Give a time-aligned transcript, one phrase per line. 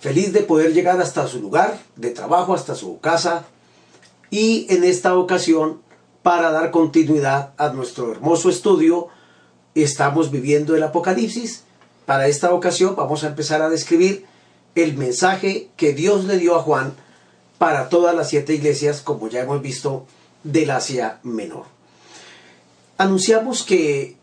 [0.00, 3.44] Feliz de poder llegar hasta su lugar de trabajo, hasta su casa
[4.30, 5.82] y en esta ocasión
[6.22, 9.08] para dar continuidad a nuestro hermoso estudio
[9.74, 11.64] estamos viviendo el Apocalipsis.
[12.06, 14.24] Para esta ocasión vamos a empezar a describir
[14.74, 16.94] el mensaje que Dios le dio a Juan
[17.58, 20.06] para todas las siete iglesias, como ya hemos visto,
[20.44, 21.64] del Asia Menor.
[22.96, 24.16] Anunciamos que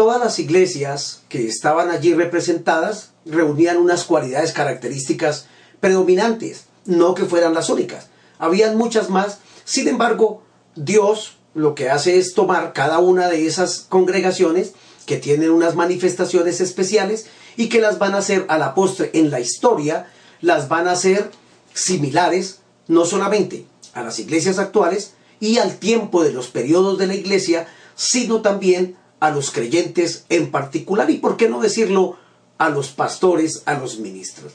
[0.00, 5.44] todas las iglesias que estaban allí representadas reunían unas cualidades características
[5.78, 8.06] predominantes, no que fueran las únicas.
[8.38, 10.42] Habían muchas más, sin embargo,
[10.74, 14.72] Dios lo que hace es tomar cada una de esas congregaciones
[15.04, 17.26] que tienen unas manifestaciones especiales
[17.58, 20.06] y que las van a hacer a la postre en la historia,
[20.40, 21.30] las van a hacer
[21.74, 27.16] similares no solamente a las iglesias actuales y al tiempo de los periodos de la
[27.16, 32.16] iglesia, sino también a los creyentes en particular y, por qué no decirlo,
[32.58, 34.52] a los pastores, a los ministros.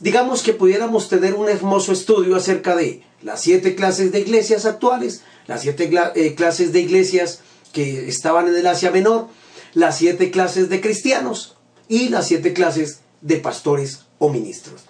[0.00, 5.22] Digamos que pudiéramos tener un hermoso estudio acerca de las siete clases de iglesias actuales,
[5.46, 7.40] las siete eh, clases de iglesias
[7.72, 9.28] que estaban en el Asia Menor,
[9.74, 11.56] las siete clases de cristianos
[11.88, 14.82] y las siete clases de pastores o ministros.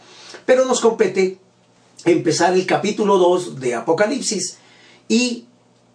[0.46, 1.38] Pero nos compete
[2.04, 4.58] empezar el capítulo 2 de Apocalipsis
[5.08, 5.46] y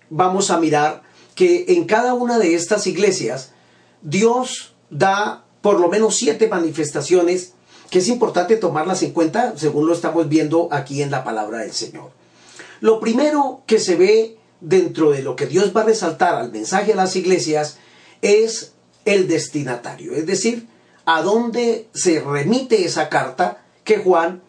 [0.09, 1.04] vamos a mirar
[1.35, 3.51] que en cada una de estas iglesias
[4.01, 7.53] Dios da por lo menos siete manifestaciones
[7.89, 11.73] que es importante tomarlas en cuenta según lo estamos viendo aquí en la palabra del
[11.73, 12.11] Señor.
[12.81, 16.93] Lo primero que se ve dentro de lo que Dios va a resaltar al mensaje
[16.93, 17.77] a las iglesias
[18.21, 18.73] es
[19.05, 20.67] el destinatario, es decir,
[21.05, 24.41] a dónde se remite esa carta que Juan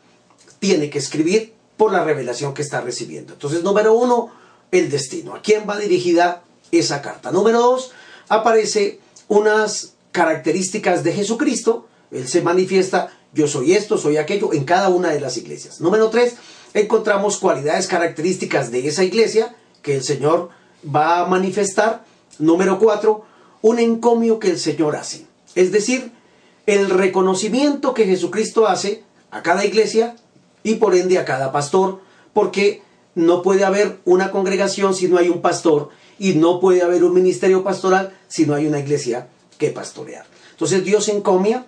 [0.59, 3.35] tiene que escribir por la revelación que está recibiendo.
[3.35, 4.31] Entonces, número uno,
[4.71, 5.35] el destino.
[5.35, 6.43] ¿A quién va dirigida
[6.73, 7.31] esa carta?
[7.31, 7.93] Número dos,
[8.29, 11.87] aparece unas características de Jesucristo.
[12.11, 15.81] Él se manifiesta, yo soy esto, soy aquello, en cada una de las iglesias.
[15.81, 16.37] Número tres,
[16.75, 20.51] encontramos cualidades características de esa iglesia que el Señor
[20.85, 22.05] va a manifestar.
[22.39, 23.25] Número cuatro,
[23.63, 25.27] un encomio que el Señor hace.
[25.55, 26.13] Es decir,
[26.67, 30.17] el reconocimiento que Jesucristo hace a cada iglesia
[30.63, 32.01] y por ende a cada pastor,
[32.33, 32.83] porque
[33.17, 35.89] no puede haber una congregación si no hay un pastor
[36.19, 39.29] y no puede haber un ministerio pastoral si no hay una iglesia
[39.59, 40.27] que pastorear.
[40.53, 41.67] Entonces Dios encomia,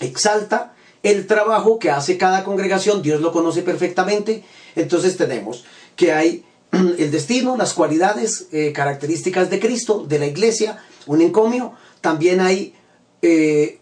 [0.00, 4.44] exalta el trabajo que hace cada congregación, Dios lo conoce perfectamente,
[4.76, 5.64] entonces tenemos
[5.96, 11.72] que hay el destino, las cualidades, eh, características de Cristo, de la iglesia, un encomio,
[12.00, 12.74] también hay
[13.22, 13.80] eh,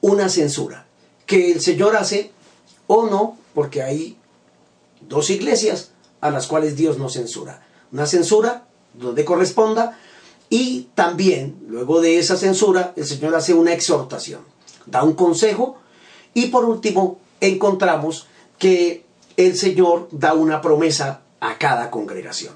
[0.00, 0.86] una censura
[1.26, 2.30] que el Señor hace
[2.86, 4.16] o no, porque hay
[5.02, 5.91] dos iglesias
[6.22, 7.66] a las cuales Dios no censura.
[7.92, 9.98] Una censura donde corresponda
[10.48, 14.40] y también, luego de esa censura, el Señor hace una exhortación,
[14.86, 15.76] da un consejo
[16.32, 18.26] y por último encontramos
[18.58, 19.04] que
[19.36, 22.54] el Señor da una promesa a cada congregación.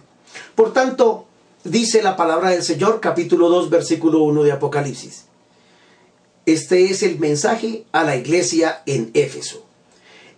[0.55, 1.27] Por tanto,
[1.65, 5.25] dice la palabra del Señor, capítulo 2, versículo 1 de Apocalipsis.
[6.45, 9.65] Este es el mensaje a la iglesia en Éfeso.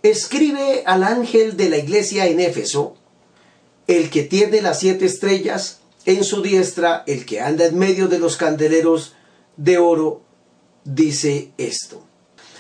[0.02, 2.94] Escribe al ángel de la iglesia en Éfeso,
[3.88, 8.18] el que tiene las siete estrellas en su diestra, el que anda en medio de
[8.18, 9.14] los candeleros
[9.56, 10.22] de oro,
[10.84, 12.04] dice esto.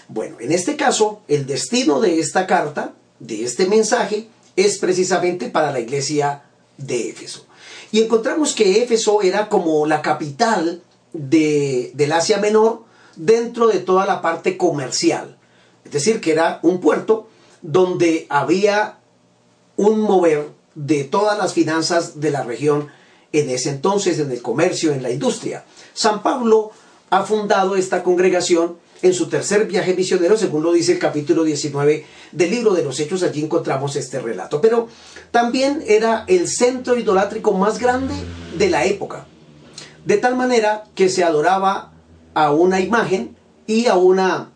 [0.08, 5.70] Bueno, en este caso, el destino de esta carta, de este mensaje, es precisamente para
[5.70, 6.44] la iglesia
[6.78, 7.46] de Éfeso.
[7.92, 12.84] Y encontramos que Éfeso era como la capital de, del Asia Menor
[13.16, 15.38] dentro de toda la parte comercial.
[15.84, 17.28] Es decir, que era un puerto
[17.60, 18.98] donde había
[19.76, 22.88] un mover de todas las finanzas de la región
[23.32, 25.64] en ese entonces en el comercio, en la industria.
[25.92, 26.70] San Pablo
[27.10, 32.06] ha fundado esta congregación en su tercer viaje misionero, según lo dice el capítulo 19
[32.32, 34.60] del libro de los Hechos, allí encontramos este relato.
[34.60, 34.88] Pero
[35.30, 38.14] también era el centro idolátrico más grande
[38.56, 39.26] de la época,
[40.04, 41.92] de tal manera que se adoraba
[42.34, 43.36] a una imagen
[43.66, 44.52] y a una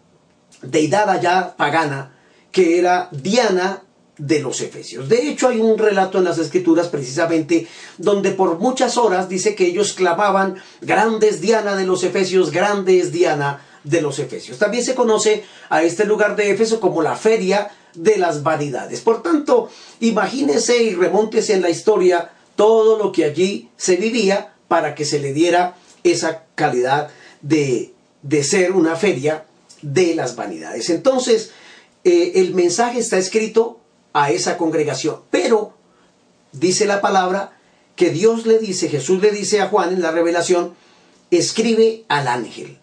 [0.63, 2.17] deidad allá pagana,
[2.53, 3.83] que era Diana
[4.19, 5.09] de los Efesios.
[5.09, 7.67] De hecho, hay un relato en las Escrituras precisamente
[7.99, 13.65] donde por muchas horas dice que ellos clamaban, grandes Diana de los Efesios, grandes Diana
[13.85, 14.59] de los Efesios.
[14.59, 19.01] También se conoce a este lugar de Éfeso como la feria de las vanidades.
[19.01, 19.71] Por tanto,
[20.01, 25.19] imagínese y remóntese en la historia todo lo que allí se vivía para que se
[25.19, 27.11] le diera esa calidad
[27.41, 27.93] de,
[28.23, 29.45] de ser una feria
[29.83, 30.91] de las vanidades.
[30.91, 31.51] Entonces,
[32.05, 33.81] eh, el mensaje está escrito
[34.13, 35.75] a esa congregación, pero
[36.53, 37.59] dice la palabra
[37.97, 40.75] que Dios le dice, Jesús le dice a Juan en la revelación,
[41.31, 42.79] escribe al ángel.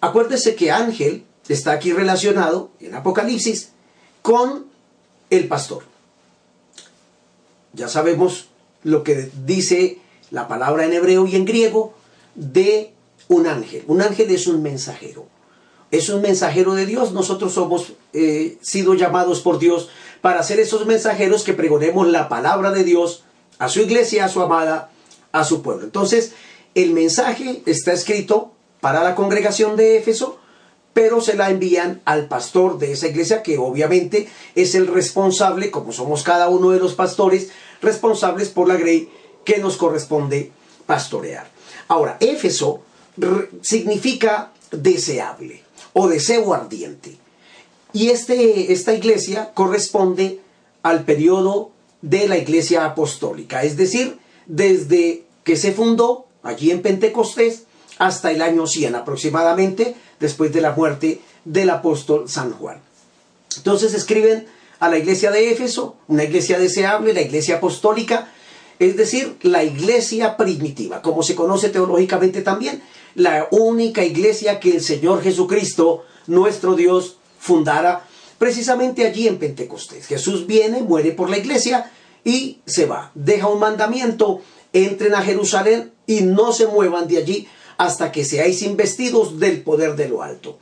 [0.00, 3.70] Acuérdese que ángel está aquí relacionado en Apocalipsis
[4.22, 4.66] con
[5.30, 5.84] el pastor.
[7.72, 8.48] Ya sabemos
[8.82, 9.98] lo que dice
[10.30, 11.94] la palabra en hebreo y en griego
[12.34, 12.92] de
[13.28, 13.84] un ángel.
[13.86, 15.26] Un ángel es un mensajero.
[15.90, 17.12] Es un mensajero de Dios.
[17.12, 19.88] Nosotros somos eh, sido llamados por Dios
[20.20, 23.24] para ser esos mensajeros que pregonemos la palabra de Dios
[23.58, 24.90] a su iglesia, a su amada,
[25.32, 25.84] a su pueblo.
[25.84, 26.32] Entonces,
[26.74, 30.38] el mensaje está escrito para la congregación de Éfeso,
[30.92, 35.92] pero se la envían al pastor de esa iglesia, que obviamente es el responsable, como
[35.92, 37.50] somos cada uno de los pastores,
[37.80, 39.08] responsables por la grey
[39.44, 40.50] que nos corresponde
[40.86, 41.48] pastorear.
[41.88, 42.82] Ahora, Éfeso
[43.62, 45.62] significa deseable
[45.92, 47.16] o deseo ardiente.
[47.92, 50.40] Y este, esta iglesia corresponde
[50.82, 51.70] al periodo
[52.02, 57.64] de la iglesia apostólica, es decir, desde que se fundó allí en Pentecostés
[57.98, 62.80] hasta el año 100 aproximadamente, después de la muerte del apóstol San Juan.
[63.56, 64.46] Entonces escriben
[64.78, 68.32] a la iglesia de Éfeso, una iglesia deseable, la iglesia apostólica,
[68.78, 72.82] es decir, la iglesia primitiva, como se conoce teológicamente también,
[73.14, 78.06] la única iglesia que el Señor Jesucristo, nuestro Dios, fundara
[78.38, 80.06] precisamente allí en Pentecostés.
[80.06, 81.90] Jesús viene, muere por la iglesia
[82.24, 83.10] y se va.
[83.14, 84.40] Deja un mandamiento,
[84.72, 89.96] entren a Jerusalén y no se muevan de allí hasta que seáis investidos del poder
[89.96, 90.58] de lo alto.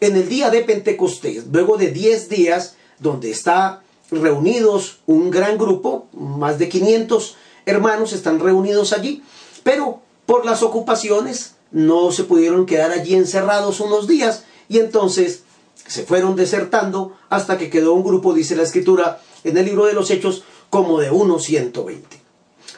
[0.00, 6.08] En el día de Pentecostés, luego de 10 días, donde está reunidos un gran grupo,
[6.12, 7.36] más de 500
[7.66, 9.22] hermanos están reunidos allí,
[9.62, 15.43] pero por las ocupaciones no se pudieron quedar allí encerrados unos días y entonces
[15.86, 19.92] se fueron desertando hasta que quedó un grupo, dice la escritura en el libro de
[19.92, 22.20] los Hechos, como de unos 120.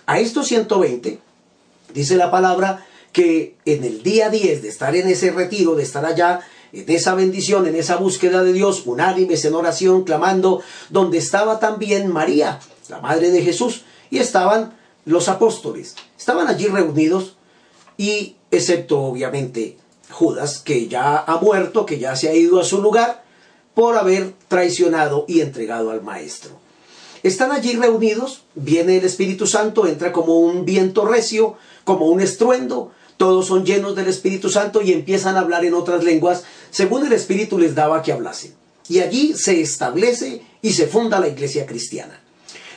[0.07, 1.19] A estos 120,
[1.95, 6.05] dice la palabra, que en el día 10 de estar en ese retiro, de estar
[6.05, 6.41] allá,
[6.73, 10.61] en esa bendición, en esa búsqueda de Dios, unánimes en oración, clamando,
[10.91, 14.77] donde estaba también María, la madre de Jesús, y estaban
[15.07, 15.95] los apóstoles.
[16.19, 17.37] Estaban allí reunidos
[17.97, 19.79] y, excepto obviamente
[20.17, 23.23] Judas, que ya ha muerto, que ya se ha ido a su lugar
[23.75, 26.53] por haber traicionado y entregado al Maestro.
[27.23, 32.93] Están allí reunidos, viene el Espíritu Santo, entra como un viento recio, como un estruendo,
[33.19, 37.13] todos son llenos del Espíritu Santo y empiezan a hablar en otras lenguas según el
[37.13, 38.55] Espíritu les daba que hablasen.
[38.89, 42.23] Y allí se establece y se funda la iglesia cristiana.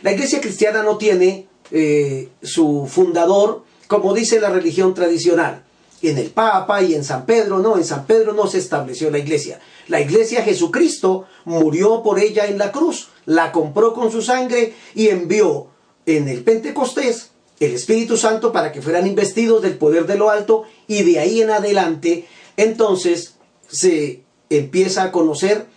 [0.02, 5.64] La iglesia cristiana no tiene eh, su fundador, como dice la religión tradicional,
[6.08, 9.20] en el Papa y en San Pedro, no, en San Pedro no se estableció la
[9.20, 9.60] iglesia.
[9.88, 15.10] La iglesia Jesucristo murió por ella en la cruz, la compró con su sangre y
[15.10, 15.68] envió
[16.06, 20.64] en el Pentecostés el Espíritu Santo para que fueran investidos del poder de lo alto
[20.88, 22.26] y de ahí en adelante
[22.56, 23.36] entonces
[23.68, 25.68] se empieza a conocer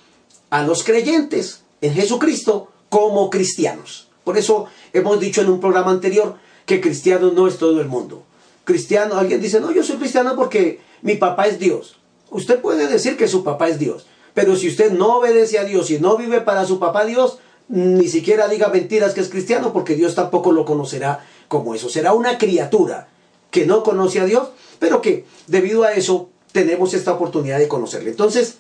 [0.51, 4.09] a los creyentes en Jesucristo como cristianos.
[4.25, 6.37] Por eso hemos dicho en un programa anterior
[6.67, 8.23] que cristiano no es todo el mundo.
[8.65, 11.97] Cristiano, alguien dice, no, yo soy cristiano porque mi papá es Dios.
[12.31, 15.91] Usted puede decir que su papá es Dios, pero si usted no obedece a Dios
[15.91, 17.39] y no vive para su papá Dios,
[17.69, 21.89] ni siquiera diga mentiras que es cristiano porque Dios tampoco lo conocerá como eso.
[21.89, 23.09] Será una criatura
[23.51, 28.11] que no conoce a Dios, pero que debido a eso tenemos esta oportunidad de conocerle.
[28.11, 28.59] Entonces,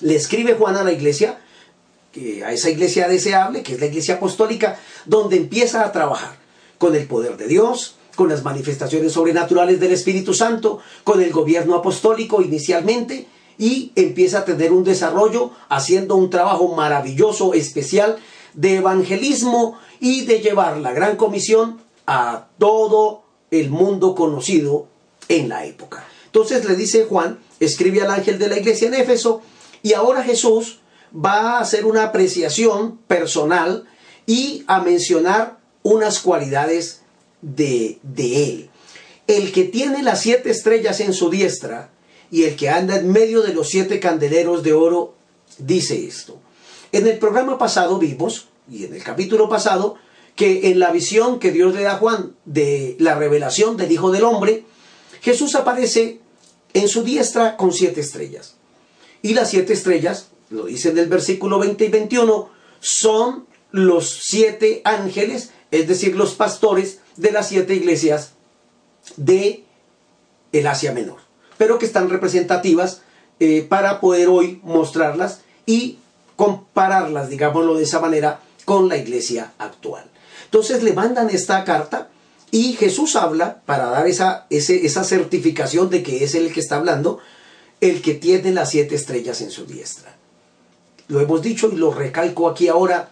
[0.00, 1.38] le escribe Juan a la iglesia,
[2.44, 6.36] a esa iglesia deseable, que es la iglesia apostólica, donde empieza a trabajar
[6.78, 11.76] con el poder de Dios, con las manifestaciones sobrenaturales del Espíritu Santo, con el gobierno
[11.76, 18.16] apostólico inicialmente, y empieza a tener un desarrollo haciendo un trabajo maravilloso, especial,
[18.54, 23.22] de evangelismo y de llevar la gran comisión a todo
[23.52, 24.88] el mundo conocido
[25.28, 26.04] en la época.
[26.26, 29.42] Entonces le dice Juan, escribe al ángel de la iglesia en Éfeso,
[29.84, 30.80] y ahora Jesús
[31.14, 33.84] va a hacer una apreciación personal
[34.26, 37.02] y a mencionar unas cualidades
[37.42, 38.70] de, de él.
[39.26, 41.90] El que tiene las siete estrellas en su diestra
[42.30, 45.14] y el que anda en medio de los siete candeleros de oro,
[45.58, 46.38] dice esto.
[46.92, 49.96] En el programa pasado vimos, y en el capítulo pasado,
[50.36, 54.10] que en la visión que Dios le da a Juan de la revelación del Hijo
[54.10, 54.64] del Hombre,
[55.20, 56.20] Jesús aparece
[56.74, 58.54] en su diestra con siete estrellas.
[59.20, 64.80] Y las siete estrellas, lo dice en el versículo 20 y 21, son los siete
[64.84, 68.32] ángeles, es decir, los pastores de las siete iglesias
[69.16, 69.64] de
[70.52, 71.18] el Asia Menor,
[71.58, 73.02] pero que están representativas
[73.40, 75.98] eh, para poder hoy mostrarlas y
[76.36, 80.04] compararlas, digámoslo de esa manera, con la iglesia actual.
[80.44, 82.08] Entonces le mandan esta carta
[82.50, 87.18] y Jesús habla para dar esa, esa certificación de que es el que está hablando,
[87.80, 90.16] el que tiene las siete estrellas en su diestra.
[91.08, 93.10] Lo hemos dicho y lo recalco aquí ahora.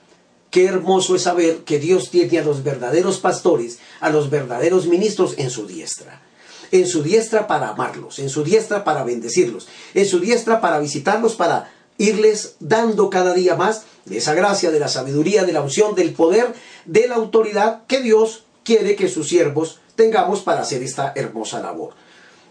[0.51, 5.35] Qué hermoso es saber que Dios tiene a los verdaderos pastores, a los verdaderos ministros
[5.39, 6.23] en su diestra.
[6.73, 11.35] En su diestra para amarlos, en su diestra para bendecirlos, en su diestra para visitarlos,
[11.35, 15.95] para irles dando cada día más de esa gracia, de la sabiduría, de la unción,
[15.95, 21.13] del poder, de la autoridad que Dios quiere que sus siervos tengamos para hacer esta
[21.15, 21.95] hermosa labor.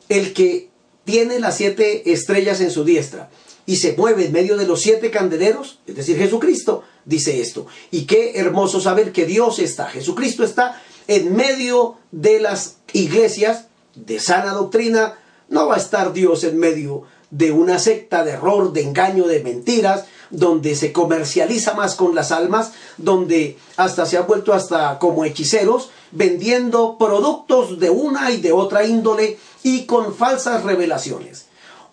[0.09, 0.69] El que
[1.03, 3.29] tiene las siete estrellas en su diestra
[3.65, 7.67] y se mueve en medio de los siete candeleros, es decir, Jesucristo, dice esto.
[7.91, 14.19] Y qué hermoso saber que Dios está, Jesucristo está en medio de las iglesias de
[14.19, 15.17] sana doctrina.
[15.49, 19.43] No va a estar Dios en medio de una secta de error, de engaño, de
[19.43, 25.25] mentiras, donde se comercializa más con las almas, donde hasta se ha vuelto hasta como
[25.25, 31.45] hechiceros, vendiendo productos de una y de otra índole y con falsas revelaciones.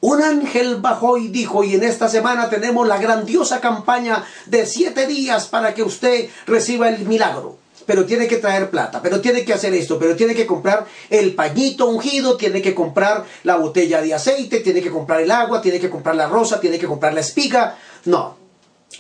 [0.03, 5.07] Un ángel bajó y dijo, y en esta semana tenemos la grandiosa campaña de siete
[5.07, 9.53] días para que usted reciba el milagro pero tiene que traer plata, pero tiene que
[9.53, 14.15] hacer esto, pero tiene que comprar el pañito ungido, tiene que comprar la botella de
[14.15, 17.21] aceite, tiene que comprar el agua, tiene que comprar la rosa, tiene que comprar la
[17.21, 17.77] espiga.
[18.05, 18.37] No,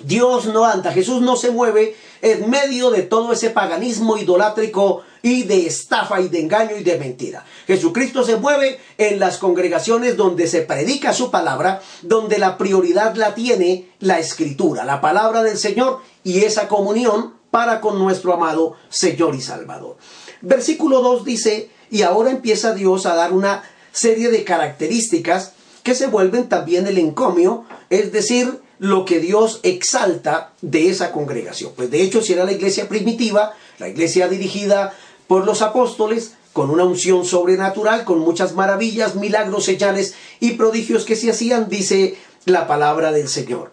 [0.00, 5.44] Dios no anda, Jesús no se mueve en medio de todo ese paganismo idolátrico y
[5.44, 7.44] de estafa y de engaño y de mentira.
[7.66, 13.34] Jesucristo se mueve en las congregaciones donde se predica su palabra, donde la prioridad la
[13.34, 19.34] tiene la escritura, la palabra del Señor y esa comunión para con nuestro amado Señor
[19.34, 19.96] y Salvador.
[20.40, 26.06] Versículo 2 dice, y ahora empieza Dios a dar una serie de características que se
[26.06, 31.72] vuelven también el encomio, es decir, lo que Dios exalta de esa congregación.
[31.76, 34.92] Pues de hecho, si era la iglesia primitiva, la iglesia dirigida
[35.28, 41.14] por los apóstoles, con una unción sobrenatural, con muchas maravillas, milagros, señales y prodigios que
[41.14, 43.70] se hacían, dice la palabra del Señor.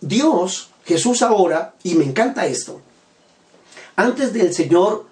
[0.00, 2.80] Dios, Jesús ahora, y me encanta esto,
[3.94, 5.06] antes del Señor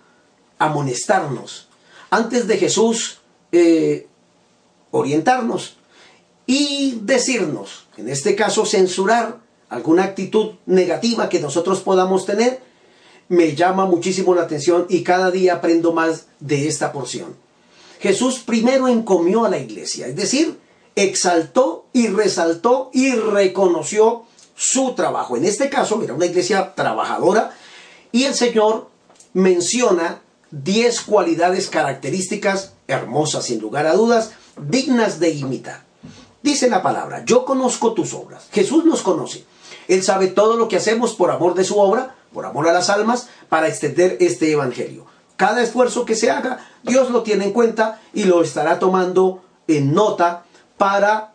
[0.58, 1.68] amonestarnos,
[2.10, 3.20] antes de Jesús
[3.52, 4.08] eh,
[4.90, 5.76] orientarnos
[6.50, 9.38] y decirnos, en este caso censurar
[9.68, 12.60] alguna actitud negativa que nosotros podamos tener,
[13.28, 17.36] me llama muchísimo la atención y cada día aprendo más de esta porción.
[18.00, 20.58] Jesús primero encomió a la iglesia, es decir,
[20.96, 24.24] exaltó y resaltó y reconoció
[24.56, 25.36] su trabajo.
[25.36, 27.56] En este caso era una iglesia trabajadora
[28.10, 28.88] y el Señor
[29.34, 35.89] menciona 10 cualidades características hermosas, sin lugar a dudas, dignas de imitar.
[36.42, 38.48] Dice la palabra, yo conozco tus obras.
[38.52, 39.44] Jesús nos conoce.
[39.88, 42.90] Él sabe todo lo que hacemos por amor de su obra, por amor a las
[42.90, 45.04] almas, para extender este evangelio.
[45.36, 49.92] Cada esfuerzo que se haga, Dios lo tiene en cuenta y lo estará tomando en
[49.92, 50.44] nota
[50.78, 51.32] para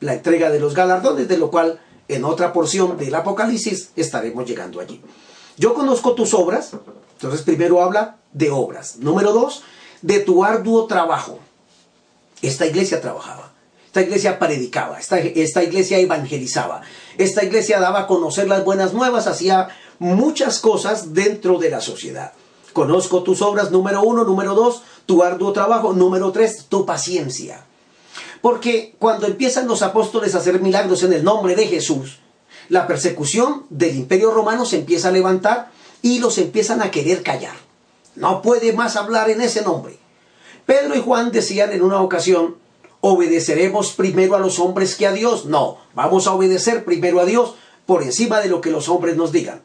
[0.00, 4.80] la entrega de los galardones, de lo cual en otra porción del Apocalipsis estaremos llegando
[4.80, 5.02] allí.
[5.56, 6.72] Yo conozco tus obras,
[7.14, 8.96] entonces primero habla de obras.
[8.96, 9.62] Número dos,
[10.02, 11.38] de tu arduo trabajo.
[12.42, 13.45] Esta iglesia trabajaba,
[13.96, 16.82] esta iglesia predicaba, esta, esta iglesia evangelizaba,
[17.16, 22.34] esta iglesia daba a conocer las buenas nuevas, hacía muchas cosas dentro de la sociedad.
[22.74, 27.64] Conozco tus obras, número uno, número dos, tu arduo trabajo, número tres, tu paciencia.
[28.42, 32.18] Porque cuando empiezan los apóstoles a hacer milagros en el nombre de Jesús,
[32.68, 35.70] la persecución del imperio romano se empieza a levantar
[36.02, 37.56] y los empiezan a querer callar.
[38.14, 39.98] No puede más hablar en ese nombre.
[40.66, 42.56] Pedro y Juan decían en una ocasión,
[43.06, 45.44] ¿obedeceremos primero a los hombres que a Dios?
[45.44, 47.54] No, vamos a obedecer primero a Dios
[47.86, 49.62] por encima de lo que los hombres nos digan.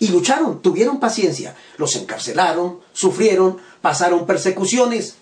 [0.00, 5.14] Y lucharon, tuvieron paciencia, los encarcelaron, sufrieron, pasaron persecuciones.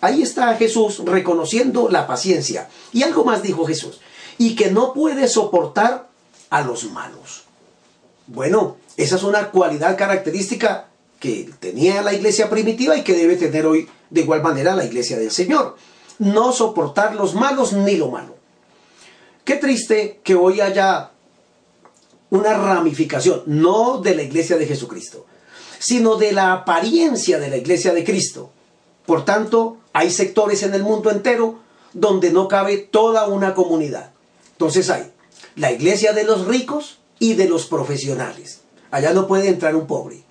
[0.00, 2.68] Ahí está Jesús reconociendo la paciencia.
[2.92, 4.00] Y algo más dijo Jesús,
[4.38, 6.08] y que no puede soportar
[6.50, 7.44] a los malos.
[8.28, 10.86] Bueno, esa es una cualidad característica
[11.18, 15.18] que tenía la iglesia primitiva y que debe tener hoy de igual manera la iglesia
[15.18, 15.76] del Señor.
[16.18, 18.36] No soportar los malos ni lo malo.
[19.44, 21.10] Qué triste que hoy haya
[22.30, 25.26] una ramificación, no de la iglesia de Jesucristo,
[25.78, 28.50] sino de la apariencia de la iglesia de Cristo.
[29.04, 31.60] Por tanto, hay sectores en el mundo entero
[31.92, 34.10] donde no cabe toda una comunidad.
[34.52, 35.12] Entonces hay
[35.54, 38.60] la iglesia de los ricos y de los profesionales.
[38.90, 40.22] Allá no puede entrar un pobre.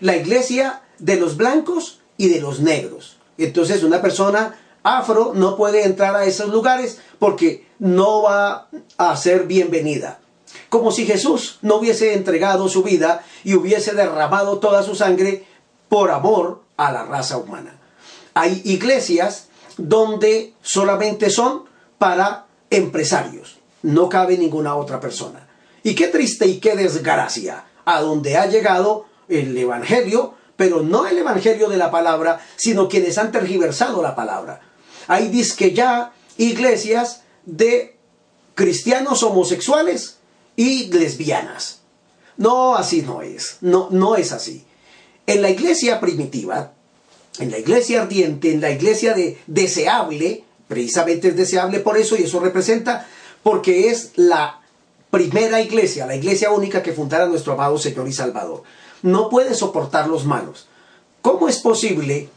[0.00, 3.18] La iglesia de los blancos y de los negros.
[3.38, 9.46] Entonces una persona afro no puede entrar a esos lugares porque no va a ser
[9.46, 10.20] bienvenida.
[10.68, 15.44] Como si Jesús no hubiese entregado su vida y hubiese derramado toda su sangre
[15.88, 17.78] por amor a la raza humana.
[18.34, 21.64] Hay iglesias donde solamente son
[21.98, 25.48] para empresarios, no cabe ninguna otra persona.
[25.82, 31.18] Y qué triste y qué desgracia a donde ha llegado el Evangelio, pero no el
[31.18, 34.60] Evangelio de la palabra, sino quienes han tergiversado la palabra.
[35.08, 37.96] Hay disque ya iglesias de
[38.54, 40.16] cristianos homosexuales
[40.56, 41.80] y lesbianas.
[42.36, 43.58] No, así no es.
[43.60, 44.64] No, no es así.
[45.26, 46.72] En la iglesia primitiva,
[47.38, 52.22] en la iglesia ardiente, en la iglesia de deseable, precisamente es deseable por eso y
[52.22, 53.06] eso representa
[53.42, 54.60] porque es la
[55.10, 58.62] primera iglesia, la iglesia única que fundara nuestro amado Señor y Salvador.
[59.02, 60.66] No puede soportar los malos.
[61.22, 62.28] ¿Cómo es posible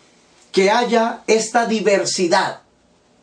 [0.51, 2.61] que haya esta diversidad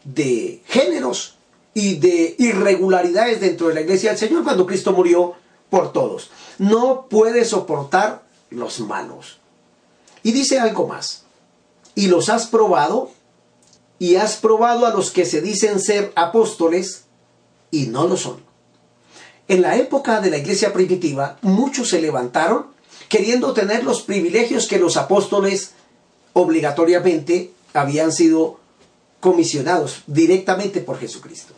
[0.04, 1.37] de géneros
[1.75, 5.35] y de irregularidades dentro de la iglesia del Señor cuando Cristo murió
[5.68, 6.30] por todos.
[6.59, 9.38] No puede soportar los malos.
[10.23, 11.25] Y dice algo más.
[11.95, 13.11] Y los has probado
[13.99, 17.04] y has probado a los que se dicen ser apóstoles
[17.71, 18.45] y no lo son.
[19.49, 22.66] En la época de la iglesia primitiva, muchos se levantaron
[23.09, 25.73] queriendo tener los privilegios que los apóstoles
[26.38, 28.60] obligatoriamente habían sido
[29.20, 31.54] comisionados directamente por Jesucristo.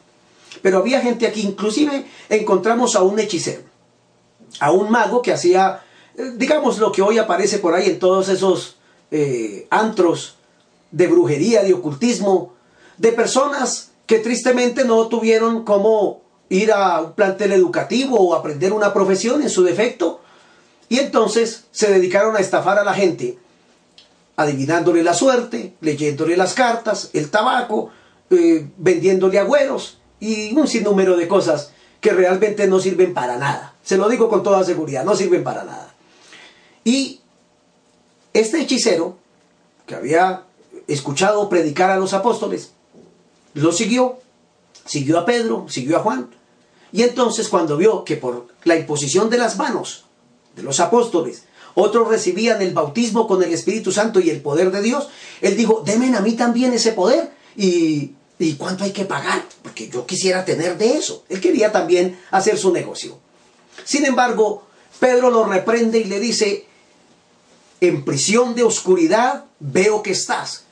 [0.62, 3.62] Pero había gente aquí, inclusive encontramos a un hechicero,
[4.60, 5.82] a un mago que hacía,
[6.16, 8.76] eh, digamos, lo que hoy aparece por ahí en todos esos
[9.10, 10.36] eh, antros
[10.92, 12.54] de brujería, de ocultismo,
[12.98, 18.94] de personas que tristemente no tuvieron cómo ir a un plantel educativo o aprender una
[18.94, 20.20] profesión en su defecto,
[20.88, 23.38] y entonces se dedicaron a estafar a la gente
[24.38, 27.90] adivinándole la suerte, leyéndole las cartas, el tabaco,
[28.30, 33.74] eh, vendiéndole agüeros y un sinnúmero de cosas que realmente no sirven para nada.
[33.82, 35.92] Se lo digo con toda seguridad, no sirven para nada.
[36.84, 37.20] Y
[38.32, 39.16] este hechicero,
[39.86, 40.44] que había
[40.86, 42.70] escuchado predicar a los apóstoles,
[43.54, 44.20] lo siguió,
[44.84, 46.30] siguió a Pedro, siguió a Juan.
[46.92, 50.04] Y entonces cuando vio que por la imposición de las manos
[50.54, 51.42] de los apóstoles
[51.78, 55.08] otros recibían el bautismo con el Espíritu Santo y el poder de Dios.
[55.40, 57.30] Él dijo, demen a mí también ese poder.
[57.56, 59.44] Y, ¿Y cuánto hay que pagar?
[59.62, 61.24] Porque yo quisiera tener de eso.
[61.28, 63.18] Él quería también hacer su negocio.
[63.84, 64.64] Sin embargo,
[64.98, 66.66] Pedro lo reprende y le dice,
[67.80, 70.64] en prisión de oscuridad veo que estás.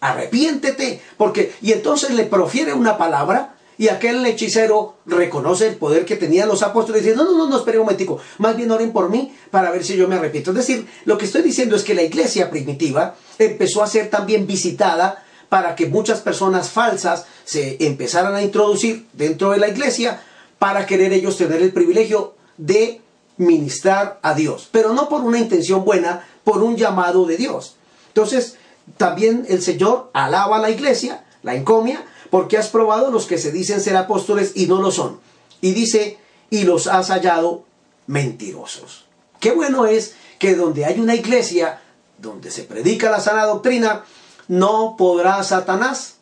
[0.00, 1.54] Arrepiéntete, porque...
[1.60, 6.62] Y entonces le profiere una palabra y aquel hechicero reconoce el poder que tenían los
[6.62, 9.34] apóstoles y dice, no, no, no, no, espere un momentico, más bien oren por mí
[9.50, 10.50] para ver si yo me arrepiento.
[10.50, 14.46] Es decir, lo que estoy diciendo es que la iglesia primitiva empezó a ser también
[14.46, 20.22] visitada para que muchas personas falsas se empezaran a introducir dentro de la iglesia
[20.58, 23.00] para querer ellos tener el privilegio de
[23.36, 27.76] ministrar a Dios, pero no por una intención buena, por un llamado de Dios.
[28.08, 28.56] Entonces,
[28.96, 33.52] también el Señor alaba a la iglesia, la encomia, porque has probado los que se
[33.52, 35.20] dicen ser apóstoles y no lo son.
[35.60, 36.16] Y dice,
[36.48, 37.64] y los has hallado
[38.06, 39.04] mentirosos.
[39.38, 41.82] Qué bueno es que donde hay una iglesia,
[42.16, 44.06] donde se predica la sana doctrina,
[44.48, 46.14] no podrá Satanás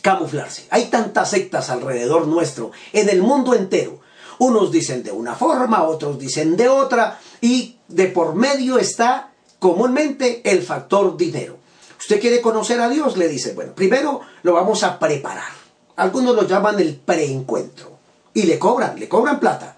[0.00, 0.66] camuflarse.
[0.70, 4.00] Hay tantas sectas alrededor nuestro, en el mundo entero.
[4.38, 10.40] Unos dicen de una forma, otros dicen de otra, y de por medio está comúnmente
[10.50, 11.58] el factor dinero.
[11.98, 15.52] Usted quiere conocer a Dios, le dice, bueno, primero lo vamos a preparar.
[15.96, 17.92] Algunos lo llaman el preencuentro.
[18.34, 19.76] Y le cobran, le cobran plata.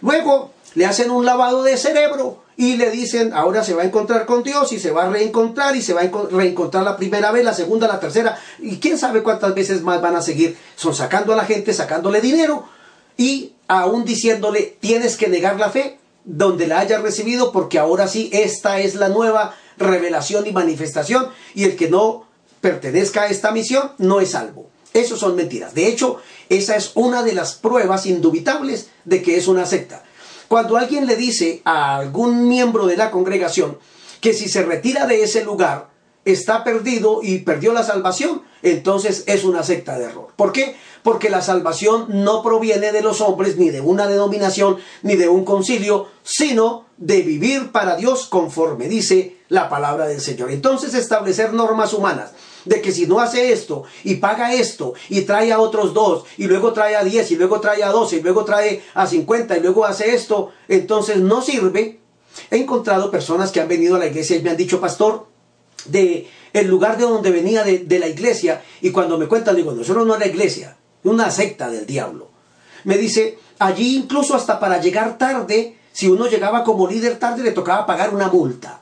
[0.00, 4.26] Luego le hacen un lavado de cerebro y le dicen, ahora se va a encontrar
[4.26, 7.44] con Dios y se va a reencontrar y se va a reencontrar la primera vez,
[7.44, 8.38] la segunda, la tercera.
[8.58, 10.56] Y quién sabe cuántas veces más van a seguir.
[10.76, 12.64] Son sacando a la gente, sacándole dinero
[13.16, 18.30] y aún diciéndole, tienes que negar la fe donde la hayas recibido porque ahora sí,
[18.32, 22.26] esta es la nueva revelación y manifestación, y el que no
[22.60, 24.70] pertenezca a esta misión no es salvo.
[24.94, 25.74] Eso son mentiras.
[25.74, 30.04] De hecho, esa es una de las pruebas indubitables de que es una secta.
[30.48, 33.78] Cuando alguien le dice a algún miembro de la congregación
[34.20, 35.88] que si se retira de ese lugar
[36.24, 40.28] está perdido y perdió la salvación, entonces es una secta de error.
[40.36, 40.76] ¿Por qué?
[41.02, 45.44] Porque la salvación no proviene de los hombres, ni de una denominación, ni de un
[45.44, 50.50] concilio, sino de vivir para Dios conforme dice la palabra del Señor.
[50.50, 52.30] Entonces establecer normas humanas
[52.64, 56.46] de que si no hace esto y paga esto y trae a otros dos y
[56.46, 59.60] luego trae a diez y luego trae a doce y luego trae a cincuenta y
[59.60, 62.00] luego hace esto, entonces no sirve.
[62.50, 65.26] He encontrado personas que han venido a la iglesia y me han dicho, pastor,
[65.84, 69.72] de el lugar de donde venía de, de la iglesia y cuando me cuentan digo,
[69.72, 72.30] no, eso no es la iglesia, es una secta del diablo.
[72.84, 77.52] Me dice, allí incluso hasta para llegar tarde, si uno llegaba como líder tarde le
[77.52, 78.81] tocaba pagar una multa.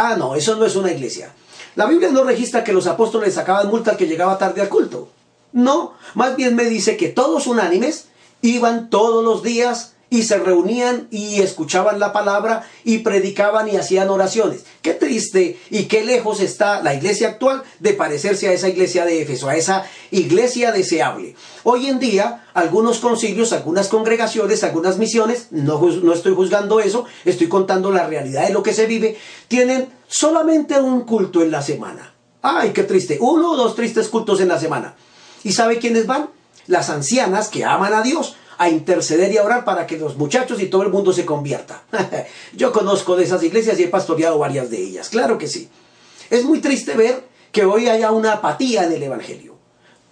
[0.00, 1.34] Ah, no, eso no es una iglesia.
[1.74, 5.08] La Biblia no registra que los apóstoles sacaban multa al que llegaba tarde al culto.
[5.52, 8.06] No, más bien me dice que todos unánimes
[8.40, 14.08] iban todos los días y se reunían y escuchaban la palabra y predicaban y hacían
[14.08, 14.64] oraciones.
[14.80, 19.20] Qué triste y qué lejos está la iglesia actual de parecerse a esa iglesia de
[19.20, 21.34] Éfeso, a esa iglesia deseable.
[21.62, 27.48] Hoy en día, algunos concilios, algunas congregaciones, algunas misiones, no, no estoy juzgando eso, estoy
[27.48, 29.18] contando la realidad de lo que se vive,
[29.48, 32.14] tienen solamente un culto en la semana.
[32.40, 34.94] Ay, qué triste, uno o dos tristes cultos en la semana.
[35.44, 36.30] ¿Y sabe quiénes van?
[36.66, 40.60] Las ancianas que aman a Dios a interceder y a orar para que los muchachos
[40.60, 41.84] y todo el mundo se convierta.
[42.52, 45.68] Yo conozco de esas iglesias y he pastoreado varias de ellas, claro que sí.
[46.28, 49.56] Es muy triste ver que hoy haya una apatía en el Evangelio.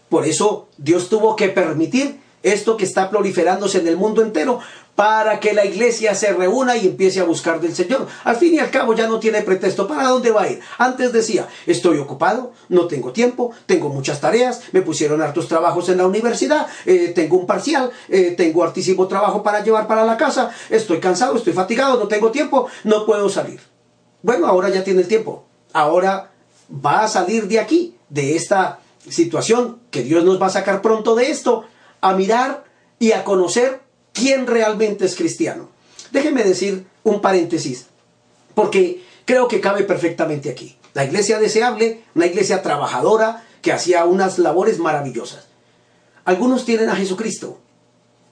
[0.09, 4.61] Por eso Dios tuvo que permitir esto que está proliferándose en el mundo entero,
[4.97, 8.09] para que la iglesia se reúna y empiece a buscar del Señor.
[8.25, 9.87] Al fin y al cabo ya no tiene pretexto.
[9.87, 10.61] ¿Para dónde va a ir?
[10.79, 15.99] Antes decía, estoy ocupado, no tengo tiempo, tengo muchas tareas, me pusieron hartos trabajos en
[15.99, 20.51] la universidad, eh, tengo un parcial, eh, tengo hartísimo trabajo para llevar para la casa,
[20.71, 23.61] estoy cansado, estoy fatigado, no tengo tiempo, no puedo salir.
[24.23, 25.45] Bueno, ahora ya tiene el tiempo.
[25.75, 26.33] Ahora
[26.85, 31.15] va a salir de aquí, de esta situación, que Dios nos va a sacar pronto
[31.15, 31.65] de esto,
[32.01, 32.65] a mirar
[32.99, 33.86] y a conocer
[34.17, 35.69] quién realmente es cristiano.
[36.11, 37.87] Déjeme decir un paréntesis,
[38.55, 40.77] porque creo que cabe perfectamente aquí.
[40.95, 45.47] La iglesia deseable, una iglesia trabajadora que hacía unas labores maravillosas.
[46.25, 47.61] Algunos tienen a Jesucristo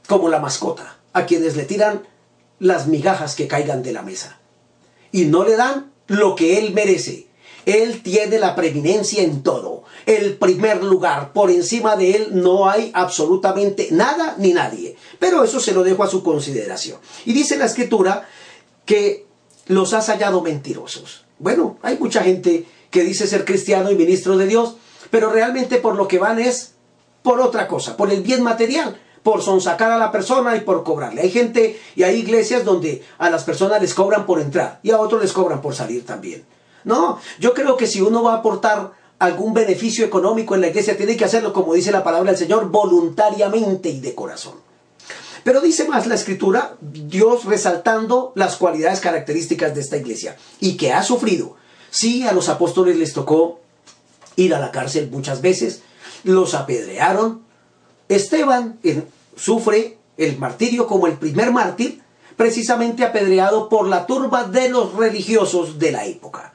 [0.09, 2.03] como la mascota, a quienes le tiran
[2.59, 4.39] las migajas que caigan de la mesa.
[5.13, 7.27] Y no le dan lo que él merece.
[7.67, 11.33] Él tiene la preeminencia en todo, el primer lugar.
[11.33, 14.97] Por encima de él no hay absolutamente nada ni nadie.
[15.25, 16.99] Pero eso se lo dejo a su consideración.
[17.25, 18.29] Y dice la escritura
[18.85, 19.25] que
[19.69, 21.25] los has hallado mentirosos.
[21.39, 24.77] Bueno, hay mucha gente que dice ser cristiano y ministro de Dios,
[25.09, 26.75] pero realmente por lo que van es
[27.23, 31.23] por otra cosa, por el bien material, por sonsacar a la persona y por cobrarle.
[31.23, 35.01] Hay gente y hay iglesias donde a las personas les cobran por entrar y a
[35.01, 36.45] otros les cobran por salir también.
[36.85, 40.99] No, yo creo que si uno va a aportar algún beneficio económico en la iglesia,
[40.99, 44.74] tiene que hacerlo, como dice la palabra del Señor, voluntariamente y de corazón.
[45.45, 50.93] Pero dice más la escritura, Dios resaltando las cualidades características de esta iglesia y que
[50.93, 51.57] ha sufrido.
[51.91, 53.61] Sí, a los apóstoles les tocó
[54.37, 55.83] ir a la cárcel muchas veces,
[56.25, 57.43] los apedrearon.
[58.09, 58.81] Esteban
[59.37, 62.03] sufre el martirio como el primer mártir,
[62.37, 66.55] precisamente apedreado por la turba de los religiosos de la época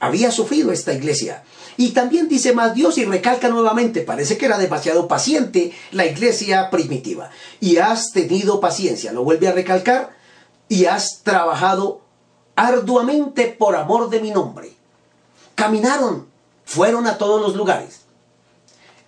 [0.00, 1.42] había sufrido esta iglesia.
[1.76, 6.70] Y también dice más Dios y recalca nuevamente, parece que era demasiado paciente la iglesia
[6.70, 7.30] primitiva.
[7.60, 10.16] Y has tenido paciencia, lo vuelve a recalcar,
[10.68, 12.00] y has trabajado
[12.54, 14.72] arduamente por amor de mi nombre.
[15.54, 16.26] Caminaron,
[16.64, 18.00] fueron a todos los lugares.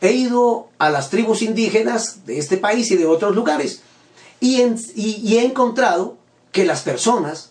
[0.00, 3.82] He ido a las tribus indígenas de este país y de otros lugares
[4.40, 4.62] y,
[4.94, 6.16] y he encontrado
[6.52, 7.50] que las personas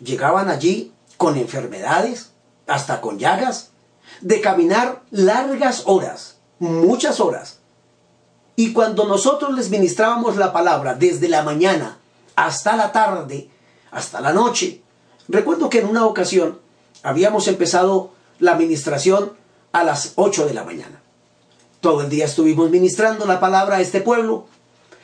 [0.00, 2.30] llegaban allí con enfermedades,
[2.66, 3.69] hasta con llagas,
[4.20, 7.58] de caminar largas horas, muchas horas.
[8.56, 11.98] Y cuando nosotros les ministrábamos la palabra desde la mañana
[12.36, 13.48] hasta la tarde,
[13.90, 14.82] hasta la noche,
[15.28, 16.58] recuerdo que en una ocasión
[17.02, 19.32] habíamos empezado la ministración
[19.72, 21.00] a las 8 de la mañana.
[21.80, 24.46] Todo el día estuvimos ministrando la palabra a este pueblo.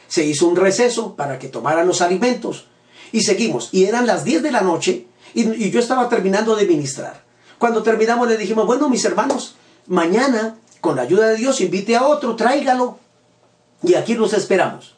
[0.08, 2.66] Se hizo un receso para que tomaran los alimentos
[3.12, 3.70] y seguimos.
[3.72, 7.25] Y eran las 10 de la noche y, y yo estaba terminando de ministrar.
[7.58, 12.06] Cuando terminamos le dijimos, bueno, mis hermanos, mañana, con la ayuda de Dios, invite a
[12.06, 12.98] otro, tráigalo.
[13.82, 14.96] Y aquí los esperamos.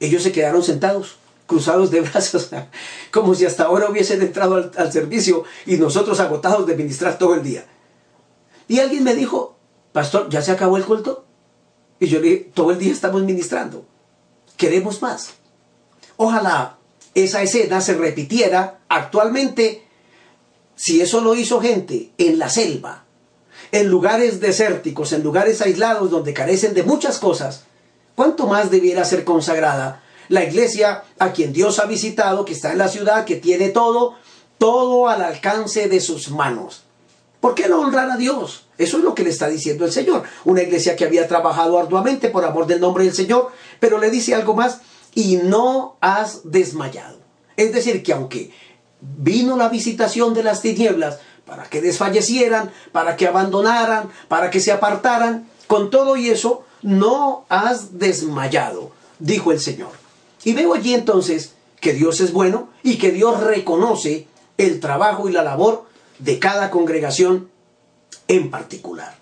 [0.00, 2.50] Ellos se quedaron sentados, cruzados de brazos,
[3.10, 7.42] como si hasta ahora hubiesen entrado al, servicio y nosotros agotados de ministrar todo el
[7.42, 7.66] día.
[8.68, 9.56] Y alguien me dijo,
[9.92, 11.24] pastor, ¿ya se acabó el culto?
[12.00, 13.84] Y yo le dije, todo el día estamos ministrando.
[14.56, 15.34] Queremos más.
[16.16, 16.78] Ojalá
[17.14, 19.86] esa escena se repitiera actualmente
[20.82, 23.04] si eso lo hizo gente en la selva,
[23.70, 27.66] en lugares desérticos, en lugares aislados donde carecen de muchas cosas,
[28.16, 32.78] ¿cuánto más debiera ser consagrada la iglesia a quien Dios ha visitado, que está en
[32.78, 34.16] la ciudad, que tiene todo,
[34.58, 36.82] todo al alcance de sus manos?
[37.38, 38.66] ¿Por qué no honrar a Dios?
[38.76, 40.24] Eso es lo que le está diciendo el Señor.
[40.44, 44.34] Una iglesia que había trabajado arduamente por amor del nombre del Señor, pero le dice
[44.34, 44.80] algo más,
[45.14, 47.18] y no has desmayado.
[47.56, 48.50] Es decir, que aunque
[49.02, 54.72] vino la visitación de las tinieblas para que desfallecieran, para que abandonaran, para que se
[54.72, 59.90] apartaran, con todo y eso, no has desmayado, dijo el Señor.
[60.44, 64.26] Y veo allí entonces que Dios es bueno y que Dios reconoce
[64.58, 65.86] el trabajo y la labor
[66.18, 67.48] de cada congregación
[68.28, 69.16] en particular.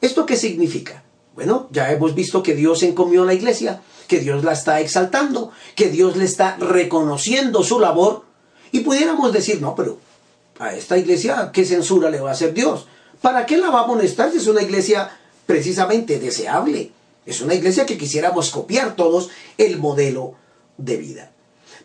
[0.00, 1.02] ¿Esto qué significa?
[1.34, 5.50] Bueno, ya hemos visto que Dios encomió a la iglesia, que Dios la está exaltando,
[5.74, 8.25] que Dios le está reconociendo su labor
[8.76, 9.98] y pudiéramos decir, no, pero
[10.58, 12.86] a esta iglesia, ¿qué censura le va a hacer Dios?
[13.22, 15.10] ¿Para qué la va a amonestar si es una iglesia
[15.46, 16.92] precisamente deseable?
[17.24, 20.34] Es una iglesia que quisiéramos copiar todos el modelo
[20.76, 21.30] de vida.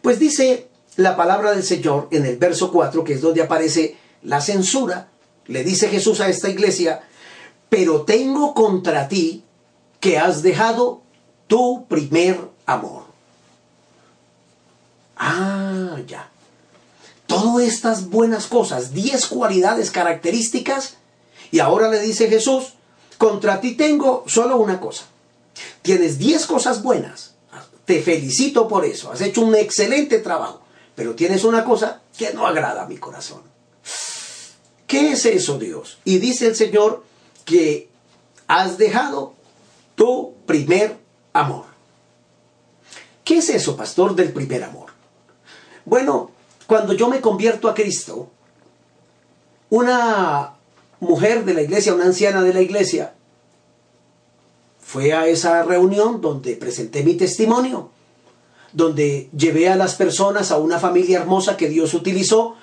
[0.02, 4.42] Pues dice la palabra del Señor en el verso 4, que es donde aparece la
[4.42, 5.08] censura,
[5.48, 7.04] le dice Jesús a esta iglesia,
[7.70, 9.46] pero tengo contra ti
[10.02, 11.04] que has dejado
[11.48, 13.04] tu primer amor.
[15.16, 16.32] Ah, ya.
[17.32, 20.98] Todas estas buenas cosas, diez cualidades características,
[21.52, 22.74] y ahora le dice Jesús,
[23.18, 25.06] contra ti tengo solo una cosa.
[25.82, 27.36] Tienes diez cosas buenas.
[27.86, 29.12] Te felicito por eso.
[29.12, 30.62] Has hecho un excelente trabajo.
[30.96, 33.42] Pero tienes una cosa que no agrada a mi corazón.
[34.88, 36.00] ¿Qué es eso, Dios?
[36.04, 37.04] Y dice el Señor
[37.46, 37.90] que
[38.48, 39.34] has dejado
[39.96, 40.98] tu primer
[41.34, 41.66] amor.
[43.24, 44.92] ¿Qué es eso, pastor, del primer amor?
[45.86, 46.31] Bueno,
[46.72, 48.30] cuando yo me convierto a Cristo,
[49.70, 50.54] una
[51.02, 53.14] mujer de la iglesia, una anciana de la iglesia,
[54.80, 57.90] fue a esa reunión donde presenté mi testimonio,
[58.72, 62.56] donde llevé a las personas a una familia hermosa que Dios utilizó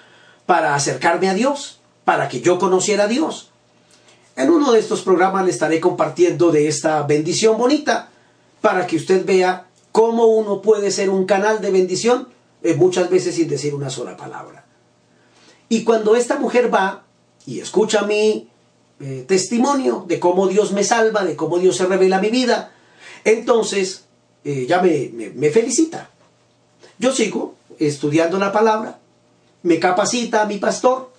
[0.46, 3.50] para acercarme a Dios para que yo conociera a Dios.
[4.36, 8.08] En uno de estos programas le estaré compartiendo de esta bendición bonita
[8.62, 13.34] para que usted vea cómo uno puede ser un canal de bendición eh, muchas veces
[13.34, 14.64] sin decir una sola palabra.
[15.68, 17.04] Y cuando esta mujer va
[17.46, 18.48] y escucha mi
[19.00, 22.72] eh, testimonio de cómo Dios me salva, de cómo Dios se revela mi vida,
[23.24, 24.04] entonces
[24.44, 26.10] eh, ya me, me felicita.
[26.98, 28.98] Yo sigo estudiando la palabra,
[29.62, 31.10] me capacita a mi pastor,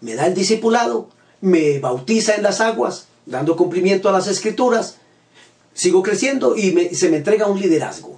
[0.00, 1.08] me da el discipulado,
[1.40, 4.96] me bautiza en las aguas, dando cumplimiento a las escrituras,
[5.74, 8.13] sigo creciendo y se me entrega un liderazgo.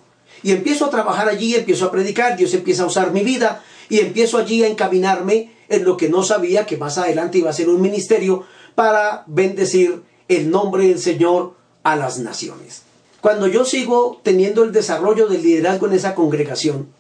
[0.47, 3.99] Y empiezo a trabajar allí, empiezo a predicar, Dios empieza a usar mi vida y
[3.99, 7.69] empiezo allí a encaminarme en lo que no sabía que más adelante iba a ser
[7.69, 8.45] un ministerio
[8.77, 12.83] para bendecir el nombre del Señor a las naciones.
[13.21, 16.91] Cuando yo sigo teniendo el desarrollo del liderazgo en esa congregación,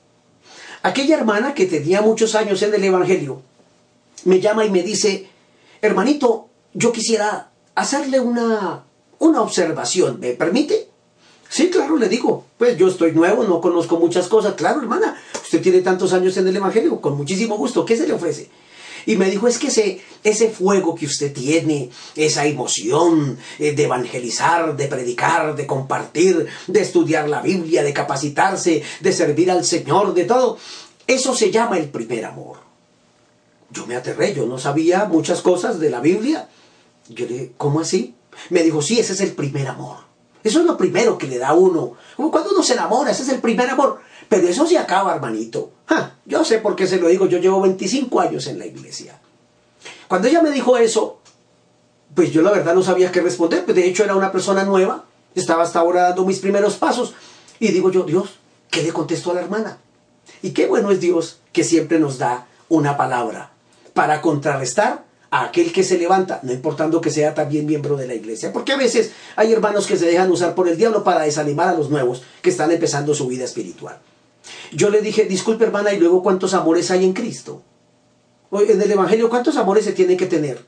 [0.83, 3.43] aquella hermana que tenía muchos años en el Evangelio,
[4.25, 5.29] me llama y me dice,
[5.83, 8.83] hermanito, yo quisiera hacerle una,
[9.21, 10.86] una observación, ¿me permite?
[11.57, 14.57] Sí, claro, le digo, pues yo estoy nuevo, no conozco muchas cosas.
[14.57, 18.13] Claro, hermana, usted tiene tantos años en el Evangelio, con muchísimo gusto, ¿qué se le
[18.13, 18.51] ofrece?
[19.07, 23.85] Y me dijo, es que ese, ese fuego que usted tiene, esa emoción eh, de
[23.85, 30.13] evangelizar, de predicar, de compartir, de estudiar la Biblia, de capacitarse, de servir al Señor,
[30.13, 30.59] de todo,
[31.07, 32.59] eso se llama el primer amor.
[33.71, 36.51] Yo me aterré, yo no sabía muchas cosas de la Biblia.
[37.09, 38.15] Yo le dije, ¿cómo así?
[38.51, 40.06] Me dijo, sí, ese es el primer amor.
[40.47, 41.95] Eso es lo primero que le da uno.
[42.17, 43.99] Cuando uno se enamora, ese es el primer amor.
[44.29, 45.73] Pero eso se acaba, hermanito.
[46.25, 49.19] yo sé por qué se lo digo, yo llevo 25 años en la iglesia.
[50.07, 51.19] Cuando ella me dijo eso,
[52.15, 53.65] pues yo la verdad no sabía qué responder.
[53.65, 55.05] Pues de hecho era una persona nueva,
[55.35, 57.15] estaba hasta ahora dando mis primeros pasos.
[57.59, 58.39] Y digo yo, Dios,
[58.71, 59.79] ¿qué le contestó a la hermana?
[60.43, 63.51] Y qué bueno es Dios que siempre nos da una palabra
[63.95, 68.15] para contrarrestar a aquel que se levanta, no importando que sea también miembro de la
[68.15, 68.53] iglesia.
[68.53, 71.75] Porque a veces hay hermanos que se dejan usar por el diablo para desanimar a
[71.75, 73.99] los nuevos que están empezando su vida espiritual.
[74.73, 77.63] Yo le dije, disculpe hermana, y luego cuántos amores hay en Cristo.
[78.53, 80.65] En el Evangelio, ¿cuántos amores se tienen que tener?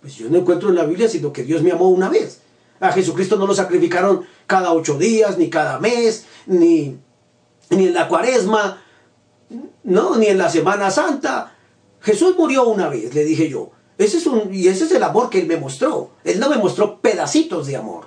[0.00, 2.40] Pues yo no encuentro en la Biblia sino que Dios me amó una vez.
[2.80, 6.96] A Jesucristo no lo sacrificaron cada ocho días, ni cada mes, ni,
[7.70, 8.82] ni en la cuaresma,
[9.84, 11.54] no, ni en la Semana Santa.
[12.00, 13.70] Jesús murió una vez, le dije yo.
[13.98, 16.10] Ese es un, y ese es el amor que Él me mostró.
[16.24, 18.06] Él no me mostró pedacitos de amor.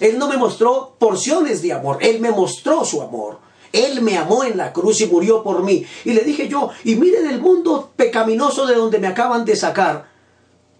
[0.00, 1.98] Él no me mostró porciones de amor.
[2.00, 3.38] Él me mostró su amor.
[3.72, 5.84] Él me amó en la cruz y murió por mí.
[6.04, 10.08] Y le dije yo, y miren el mundo pecaminoso de donde me acaban de sacar.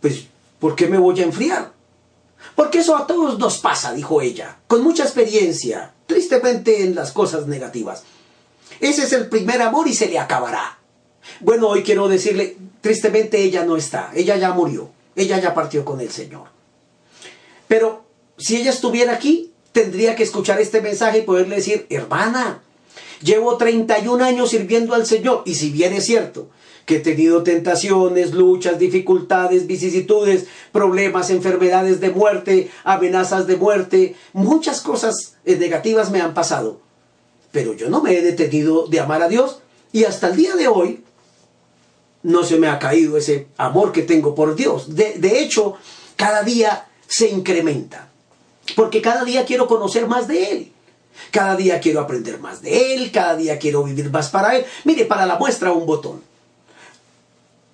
[0.01, 0.25] Pues,
[0.59, 1.73] ¿por qué me voy a enfriar?
[2.55, 7.47] Porque eso a todos nos pasa, dijo ella, con mucha experiencia, tristemente en las cosas
[7.47, 8.05] negativas.
[8.81, 10.78] Ese es el primer amor y se le acabará.
[11.41, 16.01] Bueno, hoy quiero decirle, tristemente ella no está, ella ya murió, ella ya partió con
[16.01, 16.49] el Señor.
[17.69, 18.05] Pero
[18.37, 22.62] si ella estuviera aquí, tendría que escuchar este mensaje y poderle decir, hermana,
[23.23, 25.43] llevo 31 años sirviendo al Señor.
[25.45, 26.49] Y si bien es cierto
[26.87, 34.81] que he tenido tentaciones, luchas, dificultades, vicisitudes, problemas, enfermedades de muerte, amenazas de muerte, muchas
[34.81, 36.81] cosas eh, negativas me han pasado.
[37.53, 39.61] Pero yo no me he detenido de amar a Dios
[39.93, 41.05] y hasta el día de hoy
[42.22, 44.94] no se me ha caído ese amor que tengo por Dios.
[44.94, 45.76] De, de hecho,
[46.16, 48.09] cada día se incrementa.
[48.76, 50.72] Porque cada día quiero conocer más de Él.
[51.31, 53.11] Cada día quiero aprender más de Él.
[53.12, 54.64] Cada día quiero vivir más para Él.
[54.85, 56.22] Mire, para la muestra un botón.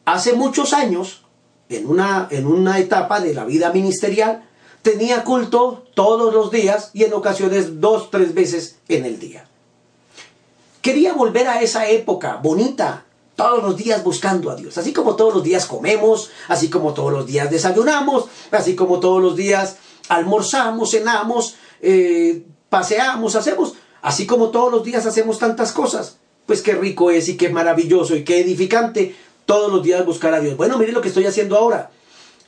[0.05, 1.23] Hace muchos años,
[1.69, 4.45] en una, en una etapa de la vida ministerial,
[4.83, 9.47] tenía culto todos los días y en ocasiones dos, tres veces en el día.
[10.83, 13.04] Quería volver a esa época bonita,
[13.37, 14.79] todos los días buscando a Dios.
[14.79, 19.23] Así como todos los días comemos, así como todos los días desayunamos, así como todos
[19.23, 19.77] los días
[20.09, 26.19] almorzamos, cenamos, eh, paseamos, hacemos, así como todos los días hacemos tantas cosas.
[26.47, 29.17] Pues qué rico es y qué maravilloso y qué edificante
[29.47, 30.57] todos los días buscar a Dios.
[30.57, 31.91] Bueno, mire lo que estoy haciendo ahora.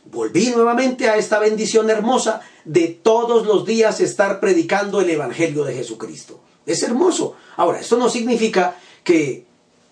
[0.04, 5.74] Volví nuevamente a esta bendición hermosa de todos los días estar predicando el Evangelio de
[5.74, 6.40] Jesucristo.
[6.64, 7.34] Es hermoso.
[7.56, 9.45] Ahora, esto no significa que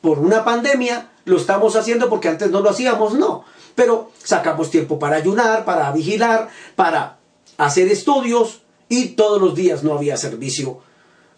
[0.04, 3.46] por una pandemia lo estamos haciendo porque antes no lo hacíamos, no.
[3.74, 7.16] Pero sacamos tiempo para ayunar, para vigilar, para
[7.56, 10.80] hacer estudios y todos los días no había servicio.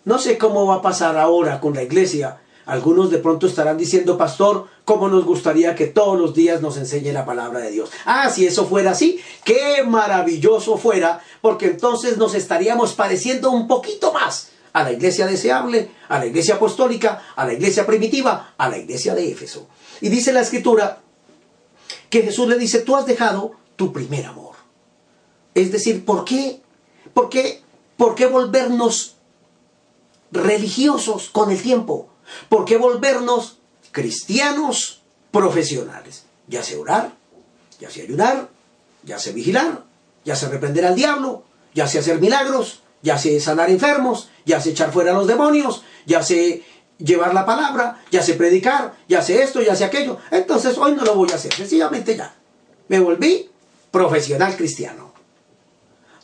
[0.04, 2.40] No sé cómo va a pasar ahora con la iglesia.
[2.66, 7.12] Algunos de pronto estarán diciendo, pastor, ¿cómo nos gustaría que todos los días nos enseñe
[7.12, 7.90] la palabra de Dios?
[8.04, 14.12] Ah, si eso fuera así, qué maravilloso fuera, porque entonces nos estaríamos pareciendo un poquito
[14.12, 18.76] más a la iglesia deseable, a la iglesia apostólica, a la iglesia primitiva, a la
[18.76, 19.68] iglesia de Éfeso.
[20.02, 21.00] Y dice la escritura
[22.10, 24.54] que Jesús le dice, tú has dejado tu primer amor.
[25.54, 26.60] Es decir, ¿por qué?
[27.14, 27.62] ¿Por qué?
[27.96, 29.14] ¿Por qué volvernos
[30.30, 32.10] religiosos con el tiempo?
[32.50, 33.56] ¿Por qué volvernos
[33.92, 36.24] cristianos profesionales?
[36.48, 37.14] Ya sé orar,
[37.80, 38.50] ya sé ayudar,
[39.04, 39.84] ya sé vigilar,
[40.26, 44.70] ya sé reprender al diablo, ya sé hacer milagros, ya sé sanar enfermos, ya sé
[44.70, 46.64] echar fuera a los demonios, ya sé
[46.98, 50.18] llevar la palabra, ya sé predicar, ya sé esto, ya sé aquello.
[50.32, 52.34] Entonces hoy no lo voy a hacer, sencillamente ya.
[52.88, 53.48] Me volví
[53.92, 55.12] profesional cristiano.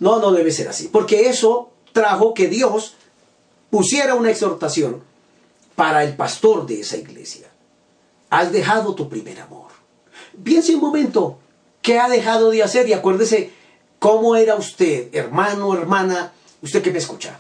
[0.01, 2.97] No, no debe ser así, porque eso trajo que Dios
[3.71, 5.05] pusiera una exhortación
[5.77, 7.47] para el pastor de esa iglesia.
[8.29, 9.71] Has dejado tu primer amor.
[10.43, 11.39] Piense un momento,
[11.81, 12.89] ¿qué ha dejado de hacer?
[12.89, 13.53] Y acuérdese
[14.01, 17.39] cómo era usted, hermano, hermana, usted que me escucha,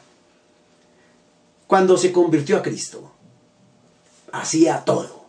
[1.66, 3.11] cuando se convirtió a Cristo,
[4.32, 5.22] hacía todo.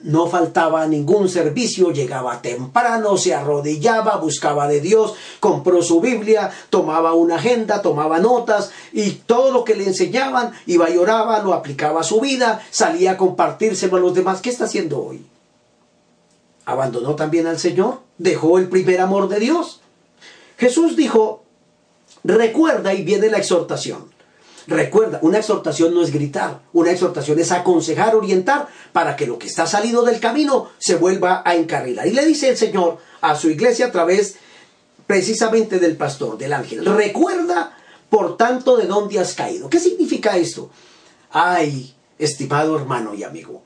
[0.00, 7.14] No faltaba ningún servicio, llegaba temprano, se arrodillaba, buscaba de Dios, compró su Biblia, tomaba
[7.14, 12.02] una agenda, tomaba notas y todo lo que le enseñaban, iba y oraba, lo aplicaba
[12.02, 14.42] a su vida, salía a compartírselo a los demás.
[14.42, 15.24] ¿Qué está haciendo hoy?
[16.66, 18.00] ¿Abandonó también al Señor?
[18.18, 19.80] ¿Dejó el primer amor de Dios?
[20.58, 21.43] Jesús dijo,
[22.24, 24.12] Recuerda y viene la exhortación.
[24.66, 29.46] Recuerda, una exhortación no es gritar, una exhortación es aconsejar, orientar para que lo que
[29.46, 32.06] está salido del camino se vuelva a encarrilar.
[32.06, 34.36] Y le dice el Señor a su iglesia a través
[35.06, 36.84] precisamente del pastor, del ángel.
[36.86, 37.76] Recuerda,
[38.08, 39.68] por tanto, de dónde has caído.
[39.68, 40.70] ¿Qué significa esto?
[41.30, 43.62] Ay, estimado hermano y amigo,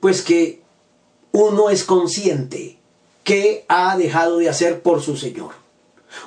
[0.00, 0.62] pues que
[1.32, 2.78] uno es consciente
[3.22, 5.61] que ha dejado de hacer por su Señor.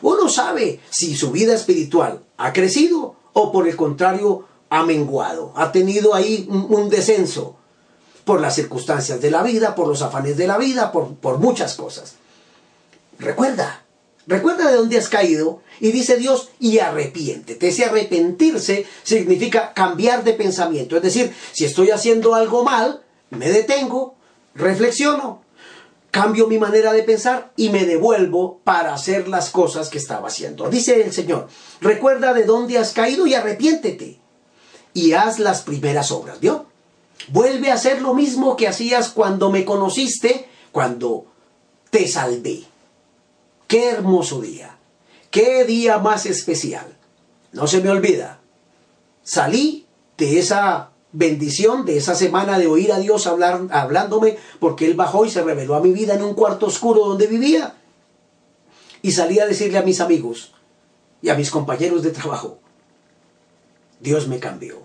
[0.02, 5.72] Uno sabe si su vida espiritual ha crecido o por el contrario ha menguado, ha
[5.72, 7.56] tenido ahí un, descenso
[8.24, 11.76] por las circunstancias de la vida, por los afanes de la vida, por, por muchas
[11.76, 12.16] cosas.
[13.20, 13.84] Recuerda,
[14.28, 17.68] recuerda de dónde has caído y dice Dios y arrepiéntete.
[17.68, 24.16] Ese arrepentirse significa cambiar de pensamiento, es decir, si estoy haciendo algo mal, me detengo,
[24.56, 25.45] reflexiono,
[26.16, 30.70] cambio mi manera de pensar y me devuelvo para hacer las cosas que estaba haciendo.
[30.70, 31.50] Dice el Señor,
[31.82, 34.18] recuerda de dónde has caído y arrepiéntete
[34.94, 36.40] y haz las primeras obras.
[36.40, 36.68] ¿Vio?
[37.28, 41.26] Vuelve a hacer lo mismo que hacías cuando me conociste, cuando
[41.90, 42.64] te salvé.
[43.68, 44.78] Qué hermoso día.
[45.30, 46.96] Qué día más especial.
[47.52, 48.40] No se me olvida.
[49.22, 49.86] Salí
[50.18, 55.26] de esa bendición de esa semana de oír a Dios hablar, hablándome, porque Él bajó
[55.26, 57.76] y se reveló a mi vida en un cuarto oscuro donde vivía.
[59.02, 60.54] Y salí a decirle a mis amigos
[61.22, 62.60] y a mis compañeros de trabajo,
[64.00, 64.80] Dios me cambió.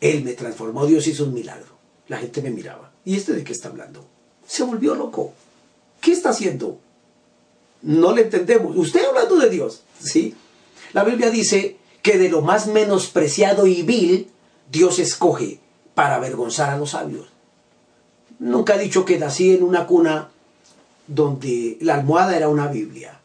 [0.00, 1.78] Él me transformó, Dios hizo un milagro.
[2.08, 2.90] La gente me miraba.
[3.04, 4.04] ¿y este de qué está hablando?
[4.46, 5.32] Se volvió loco.
[6.00, 6.78] ¿Qué está haciendo?
[7.82, 8.76] No le entendemos.
[8.76, 10.34] Usted hablando de Dios, ¿sí?
[10.92, 14.28] La Biblia dice que de lo más menospreciado y vil,
[14.70, 15.60] Dios escoge
[15.94, 17.28] para avergonzar a los sabios.
[18.38, 20.30] Nunca ha dicho que nací en una cuna
[21.06, 23.20] donde la almohada era una Biblia.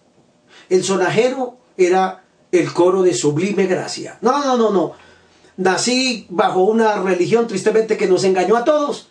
[0.70, 4.18] El sonajero era el coro de sublime gracia.
[4.22, 4.94] No, no, no, no.
[5.58, 9.10] Nací bajo una religión tristemente que nos engañó a todos.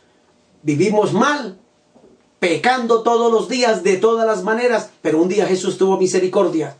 [0.62, 1.58] Vivimos mal,
[2.38, 6.76] pecando todos los días de todas las maneras, pero un día Jesús tuvo misericordia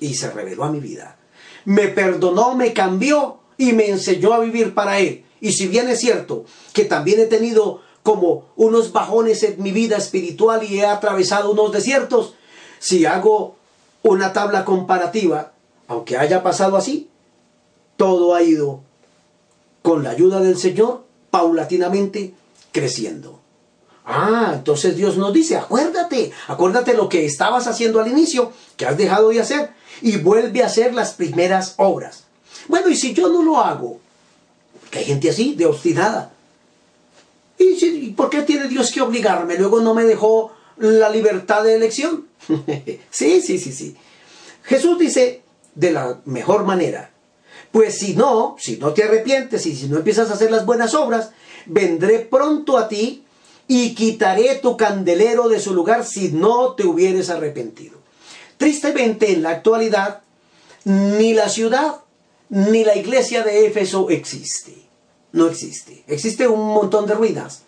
[0.00, 1.16] y se reveló a mi vida.
[1.64, 5.24] Me perdonó, me cambió y me enseñó a vivir para Él.
[5.40, 9.96] Y si bien es cierto que también he tenido como unos bajones en mi vida
[9.96, 12.34] espiritual y he atravesado unos desiertos,
[12.78, 13.56] si hago
[14.02, 15.52] una tabla comparativa,
[15.88, 17.08] aunque haya pasado así,
[17.96, 18.80] todo ha ido
[19.82, 22.34] con la ayuda del Señor paulatinamente
[22.72, 23.40] creciendo.
[24.04, 28.96] Ah, entonces Dios nos dice, acuérdate, acuérdate lo que estabas haciendo al inicio, que has
[28.96, 32.24] dejado de hacer, y vuelve a hacer las primeras obras.
[32.68, 34.00] Bueno, y si yo no lo hago,
[34.90, 36.32] que hay gente así, de obstinada.
[37.58, 39.56] ¿Y, por qué tiene Dios que obligarme?
[39.56, 42.26] Luego no me dejó la libertad de elección.
[43.10, 43.96] sí, sí, sí, sí.
[44.64, 45.42] Jesús dice
[45.74, 47.10] de la mejor manera,
[47.70, 50.94] pues si no, si no te arrepientes y si no empiezas a hacer las buenas
[50.94, 51.30] obras,
[51.66, 53.24] vendré pronto a ti
[53.66, 57.96] y quitaré tu candelero de su lugar si no te hubieres arrepentido.
[58.58, 60.20] Tristemente en la actualidad,
[60.84, 62.01] ni la ciudad
[62.52, 64.74] ni la iglesia de Éfeso existe.
[65.32, 66.04] No existe.
[66.06, 67.62] Existe un montón de ruinas,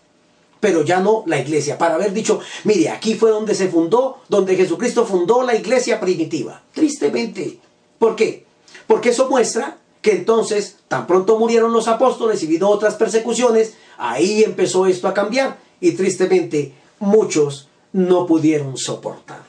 [0.61, 1.79] pero ya no la iglesia.
[1.79, 6.63] Para haber dicho, mire, aquí fue donde se fundó, donde Jesucristo fundó la iglesia primitiva.
[6.75, 7.59] Tristemente.
[7.99, 8.45] ¿Por qué?
[8.87, 14.45] Porque eso muestra que entonces, tan pronto murieron los apóstoles y vino otras persecuciones, ahí
[14.45, 19.45] empezó esto a cambiar y tristemente muchos no pudieron soportar.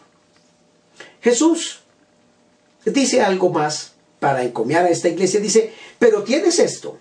[1.20, 1.82] Jesús
[2.86, 3.95] dice algo más
[4.26, 6.98] para encomiar a esta iglesia, dice, pero tienes esto,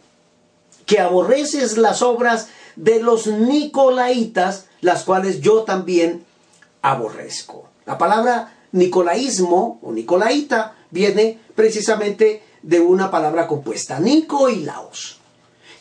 [0.84, 6.22] que aborreces las obras de los nicolaitas, las cuales yo también
[6.82, 7.66] aborrezco.
[7.86, 15.18] La palabra nicolaísmo o nicolaita viene precisamente de una palabra compuesta, Nico y Laos.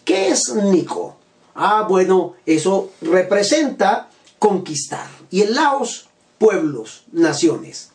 [0.05, 1.17] ¿Qué es Nico?
[1.55, 4.07] Ah, bueno, eso representa
[4.39, 5.09] conquistar.
[5.29, 7.89] Y el Laos, pueblos, naciones,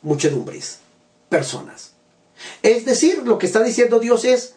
[0.00, 0.78] muchedumbres,
[1.28, 1.93] personas.
[2.62, 4.54] Es decir, lo que está diciendo Dios es,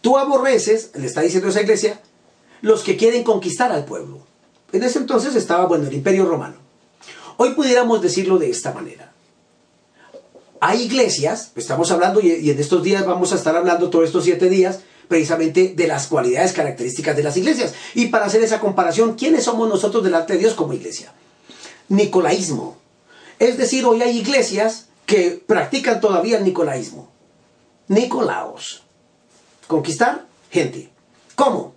[0.00, 2.00] tú aborreces, le está diciendo esa iglesia,
[2.62, 4.20] los que quieren conquistar al pueblo.
[4.72, 6.56] En ese entonces estaba, bueno, el imperio romano.
[7.36, 9.12] Hoy pudiéramos decirlo de esta manera.
[10.60, 14.50] Hay iglesias, estamos hablando, y en estos días vamos a estar hablando todos estos siete
[14.50, 17.74] días, precisamente de las cualidades características de las iglesias.
[17.94, 21.12] Y para hacer esa comparación, ¿quiénes somos nosotros delante de Dios como iglesia?
[21.88, 22.76] Nicolaísmo.
[23.40, 27.10] Es decir, hoy hay iglesias que practican todavía el nicolaísmo.
[27.88, 28.84] Nicolaos.
[29.66, 30.88] Conquistar gente.
[31.34, 31.74] ¿Cómo?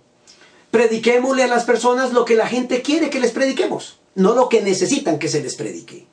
[0.70, 4.62] Prediquémosle a las personas lo que la gente quiere que les prediquemos, no lo que
[4.62, 6.06] necesitan que se les predique.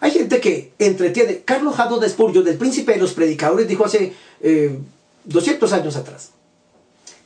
[0.00, 1.40] Hay gente que entretiene.
[1.40, 4.12] Carlos Jado de del príncipe de los predicadores, dijo hace
[5.24, 6.32] 200 eh, años atrás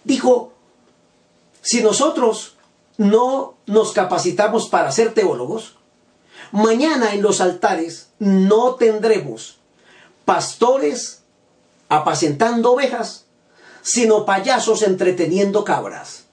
[0.06, 0.52] dijo,
[1.62, 2.54] si nosotros
[2.96, 5.74] no nos capacitamos para ser teólogos,
[6.52, 9.58] mañana en los altares no tendremos
[10.24, 11.22] pastores
[11.88, 13.26] apacentando ovejas,
[13.82, 16.24] sino payasos entreteniendo cabras.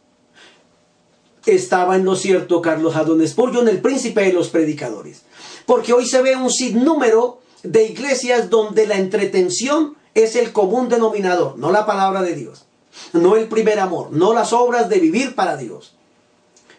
[1.45, 5.23] Estaba en lo cierto Carlos Adon Spurgeon, el príncipe de los predicadores.
[5.65, 11.57] Porque hoy se ve un sinnúmero de iglesias donde la entretención es el común denominador,
[11.57, 12.65] no la palabra de Dios
[13.13, 15.93] no el primer amor, no las obras de vivir para Dios.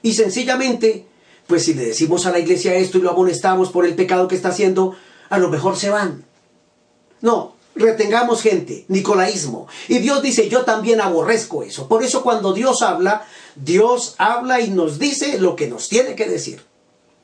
[0.03, 1.07] Y sencillamente,
[1.47, 4.35] pues si le decimos a la iglesia esto y lo amonestamos por el pecado que
[4.35, 4.97] está haciendo,
[5.29, 6.25] a lo mejor se van.
[7.21, 9.67] No, retengamos gente, nicolaísmo.
[9.89, 11.89] Y Dios dice, yo también aborrezco eso.
[11.89, 13.27] Por eso cuando Dios habla,
[13.57, 16.63] Dios habla y nos dice lo que nos tiene que decir.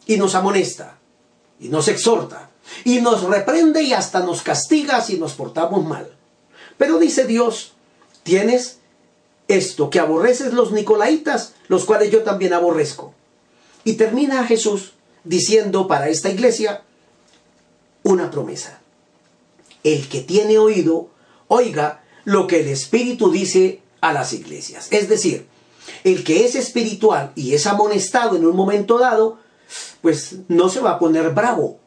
[0.06, 0.98] Y nos amonesta,
[1.60, 2.50] y nos exhorta,
[2.84, 6.10] y nos reprende y hasta nos castiga si nos portamos mal.
[6.78, 7.74] Pero dice Dios,
[8.22, 8.78] tienes
[9.48, 13.14] esto, que aborreces los nicolaitas, los cuales yo también aborrezco.
[13.84, 14.92] Y termina Jesús
[15.24, 16.82] diciendo para esta iglesia
[18.02, 18.80] una promesa.
[19.82, 21.08] El que tiene oído,
[21.48, 24.88] oiga lo que el Espíritu dice a las iglesias.
[24.90, 25.46] Es decir,
[26.04, 29.38] el que es espiritual y es amonestado en un momento dado,
[30.00, 31.78] pues no se va a poner bravo.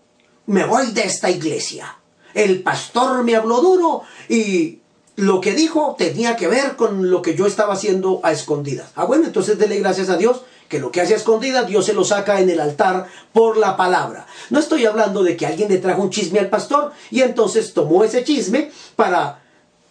[0.46, 1.98] Me voy de esta iglesia.
[2.34, 4.80] El pastor me habló duro y
[5.16, 8.92] lo que dijo tenía que ver con lo que yo estaba haciendo a escondidas.
[8.96, 10.42] Ah, bueno, entonces dele gracias a Dios
[10.74, 13.78] que lo que hace a escondidas Dios se lo saca en el altar por la
[13.78, 14.26] palabra.
[14.50, 18.04] No estoy hablando de que alguien le trajo un chisme al pastor y entonces tomó
[18.04, 19.44] ese chisme para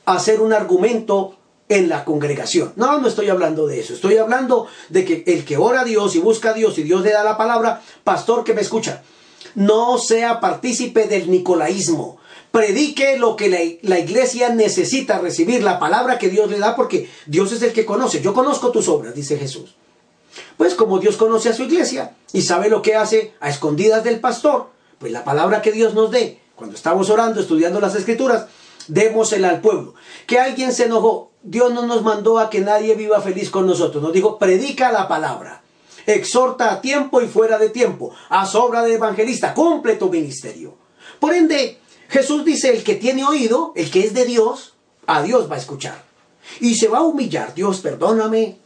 [0.06, 1.36] hacer un argumento
[1.68, 2.72] en la congregación.
[2.74, 3.94] No, no estoy hablando de eso.
[3.94, 7.02] Estoy hablando de que el que ora a Dios y busca a Dios y Dios
[7.02, 9.04] le da la palabra, pastor que me escucha,
[9.54, 12.18] no sea partícipe del nicolaísmo.
[12.50, 17.08] Predique lo que la, la, iglesia necesita recibir, la palabra que Dios le da, porque
[17.26, 18.20] Dios es el que conoce.
[18.20, 19.76] Yo conozco tus obras, dice Jesús.
[20.56, 24.20] Pues como Dios conoce a su iglesia y sabe lo que hace a escondidas del
[24.20, 28.46] pastor, pues la palabra que Dios nos dé, cuando estamos orando, estudiando las escrituras,
[28.88, 29.94] démosela al pueblo.
[30.26, 34.02] Que alguien se enojó, Dios no nos mandó a que nadie viva feliz con nosotros,
[34.02, 35.62] nos dijo, predica la palabra,
[36.06, 40.76] exhorta a tiempo y fuera de tiempo, haz obra de evangelista, cumple tu ministerio.
[41.18, 41.78] Por ende,
[42.08, 44.74] Jesús dice, el que tiene oído, el que es de Dios,
[45.06, 46.04] a Dios va a escuchar.
[46.60, 48.58] Y se va a humillar, Dios, perdóname,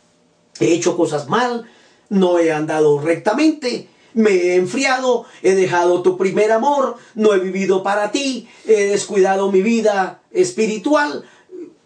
[0.61, 1.66] he hecho cosas mal,
[2.09, 7.82] no he andado rectamente, me he enfriado, he dejado tu primer amor, no he vivido
[7.82, 11.24] para ti, he descuidado mi vida espiritual.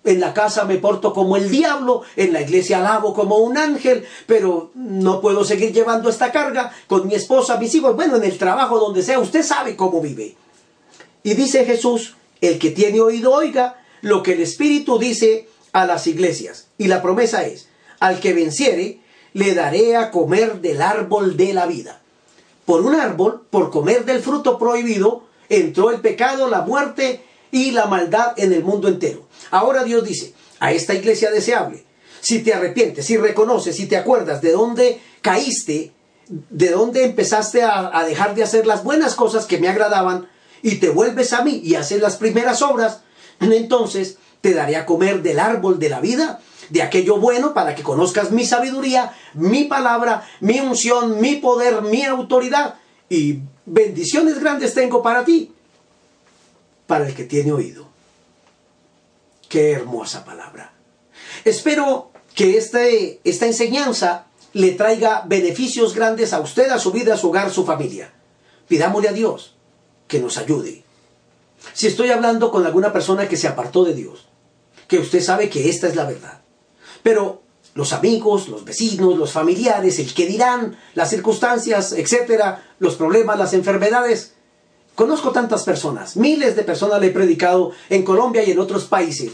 [0.03, 4.07] En la casa me porto como el diablo, en la iglesia alabo como un ángel,
[4.27, 8.39] pero no puedo seguir llevando esta carga con mi esposa, mis hijos, bueno, en el
[8.39, 10.37] trabajo, donde sea, usted sabe cómo vive.
[11.23, 16.07] Y dice Jesús, el que tiene oído oiga lo que el Espíritu dice a las
[16.07, 16.69] iglesias.
[16.79, 17.69] Y la promesa es,
[18.01, 19.01] al que venciere,
[19.33, 22.01] le daré a comer del árbol de la vida.
[22.65, 27.87] Por un árbol, por comer del fruto prohibido, entró el pecado, la muerte y la
[27.87, 29.27] maldad en el mundo entero.
[29.51, 31.85] Ahora Dios dice a esta iglesia deseable,
[32.21, 35.93] si te arrepientes, si reconoces, si te acuerdas de dónde caíste,
[36.29, 40.29] de dónde empezaste a, dejar de hacer las buenas cosas que me agradaban,
[40.63, 43.01] y te vuelves a mí y haces las primeras obras,
[43.41, 46.41] entonces te daré a comer del árbol de la vida
[46.71, 52.05] de aquello bueno para que conozcas mi sabiduría, mi palabra, mi unción, mi poder, mi
[52.05, 52.77] autoridad.
[53.09, 55.53] Y bendiciones grandes tengo para ti,
[56.87, 57.89] para el que tiene oído.
[59.49, 60.73] Qué hermosa palabra.
[61.45, 67.17] Espero que este, esta enseñanza le traiga beneficios grandes a usted, a su vida, a
[67.17, 68.13] su hogar, a su familia.
[68.69, 69.57] Pidámosle a Dios
[70.07, 70.85] que nos ayude.
[71.73, 74.29] Si estoy hablando con alguna persona que se apartó de Dios,
[74.89, 76.41] que usted sabe que esta es la verdad.
[77.03, 77.43] Pero
[77.75, 83.55] los amigos, los vecinos, los familiares, el que dirán, las circunstancias, etcétera, los problemas, las
[83.55, 84.35] enfermedades.
[84.95, 89.33] Conozco tantas personas, miles de personas le he predicado en Colombia y en otros países.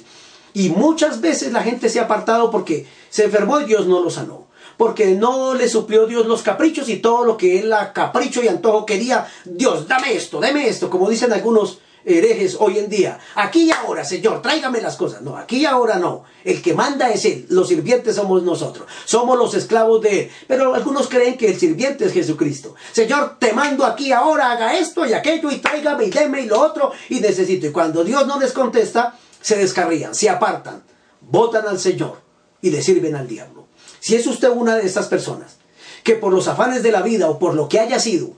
[0.53, 4.11] Y muchas veces la gente se ha apartado porque se enfermó y Dios no lo
[4.11, 4.47] sanó.
[4.77, 8.49] Porque no le suplió Dios los caprichos y todo lo que él a capricho y
[8.49, 9.27] antojo quería.
[9.45, 13.19] Dios, dame esto, dame esto, como dicen algunos herejes hoy en día.
[13.35, 15.23] Aquí y ahora, Señor, tráigame las cosas.
[15.23, 16.25] No, aquí y ahora no.
[16.45, 17.47] El que manda es Él.
[17.51, 18.87] Los sirvientes somos nosotros.
[19.05, 20.31] Somos los esclavos de Él.
[20.47, 22.77] Pero algunos creen que el sirviente es Jesucristo.
[22.93, 26.61] Señor, te mando aquí ahora, haga esto y aquello y tráigame y deme y lo
[26.61, 27.67] otro y necesito.
[27.67, 30.83] Y cuando Dios no les contesta, se descarrían, se apartan,
[31.21, 32.21] votan al Señor
[32.63, 33.67] y le sirven al diablo.
[34.01, 35.57] Si es usted una de estas personas
[36.05, 38.31] que por los afanes de la vida o por lo que haya sido,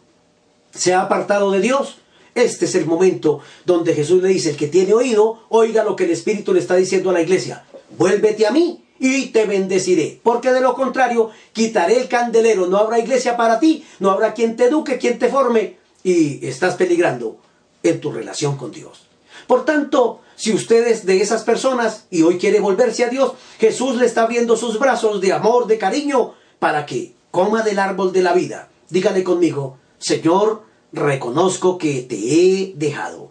[0.74, 1.98] se ha apartado de Dios,
[2.38, 6.04] este es el momento donde Jesús le dice, el que tiene oído, oiga lo que
[6.04, 7.64] el Espíritu le está diciendo a la iglesia.
[7.96, 10.20] Vuélvete a mí y te bendeciré.
[10.22, 12.66] Porque de lo contrario, quitaré el candelero.
[12.66, 15.78] No habrá iglesia para ti, no habrá quien te eduque, quien te forme.
[16.02, 17.38] Y estás peligrando
[17.82, 19.06] en tu relación con Dios.
[19.46, 23.96] Por tanto, si usted es de esas personas y hoy quiere volverse a Dios, Jesús
[23.96, 28.22] le está abriendo sus brazos de amor, de cariño, para que coma del árbol de
[28.22, 28.68] la vida.
[28.90, 30.62] Dígale conmigo, Señor,
[30.92, 33.30] reconozco que te he dejado,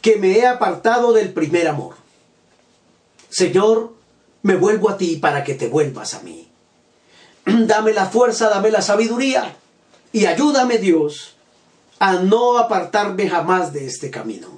[0.00, 1.94] que me he apartado del primer amor.
[3.28, 3.92] Señor,
[4.42, 6.48] me vuelvo a ti para que te vuelvas a mí.
[7.44, 9.56] Dame la fuerza, dame la sabiduría
[10.12, 11.36] y ayúdame Dios
[11.98, 14.48] a no apartarme jamás de este camino.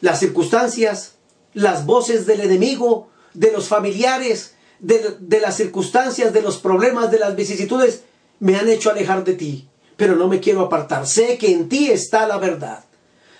[0.00, 1.14] Las circunstancias,
[1.54, 7.18] las voces del enemigo, de los familiares, de, de las circunstancias, de los problemas, de
[7.18, 8.02] las vicisitudes,
[8.38, 11.06] me han hecho alejar de ti pero no me quiero apartar.
[11.06, 12.84] Sé que en ti está la verdad.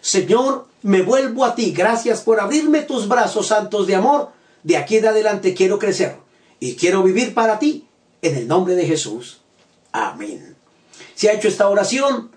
[0.01, 1.73] Señor, me vuelvo a ti.
[1.73, 4.31] Gracias por abrirme tus brazos santos de amor.
[4.63, 6.17] De aquí en adelante quiero crecer
[6.61, 7.87] y quiero vivir para ti.
[8.23, 9.41] En el nombre de Jesús.
[9.93, 10.57] Amén.
[11.15, 12.31] Si ha hecho esta oración,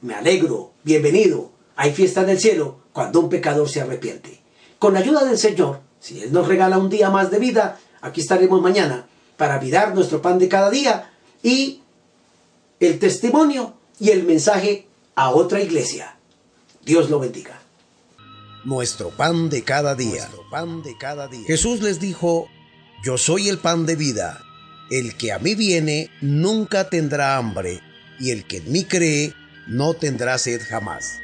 [0.00, 0.72] me alegro.
[0.84, 1.50] Bienvenido.
[1.76, 4.40] Hay fiesta en el cielo cuando un pecador se arrepiente.
[4.78, 8.20] Con la ayuda del Señor, si Él nos regala un día más de vida, aquí
[8.20, 9.06] estaremos mañana
[9.36, 11.82] paravidar nuestro pan de cada día y
[12.80, 16.16] el testimonio y el mensaje a otra iglesia.
[16.84, 17.60] Dios lo bendiga.
[18.64, 20.28] nuestro pan de cada día.
[20.50, 21.46] pan de cada día.
[21.46, 22.48] Jesús les dijo,
[23.04, 24.42] yo soy el pan de vida.
[24.90, 27.80] El que a mí viene nunca tendrá hambre,
[28.18, 29.34] y el que en mí cree
[29.66, 31.20] no tendrá sed jamás.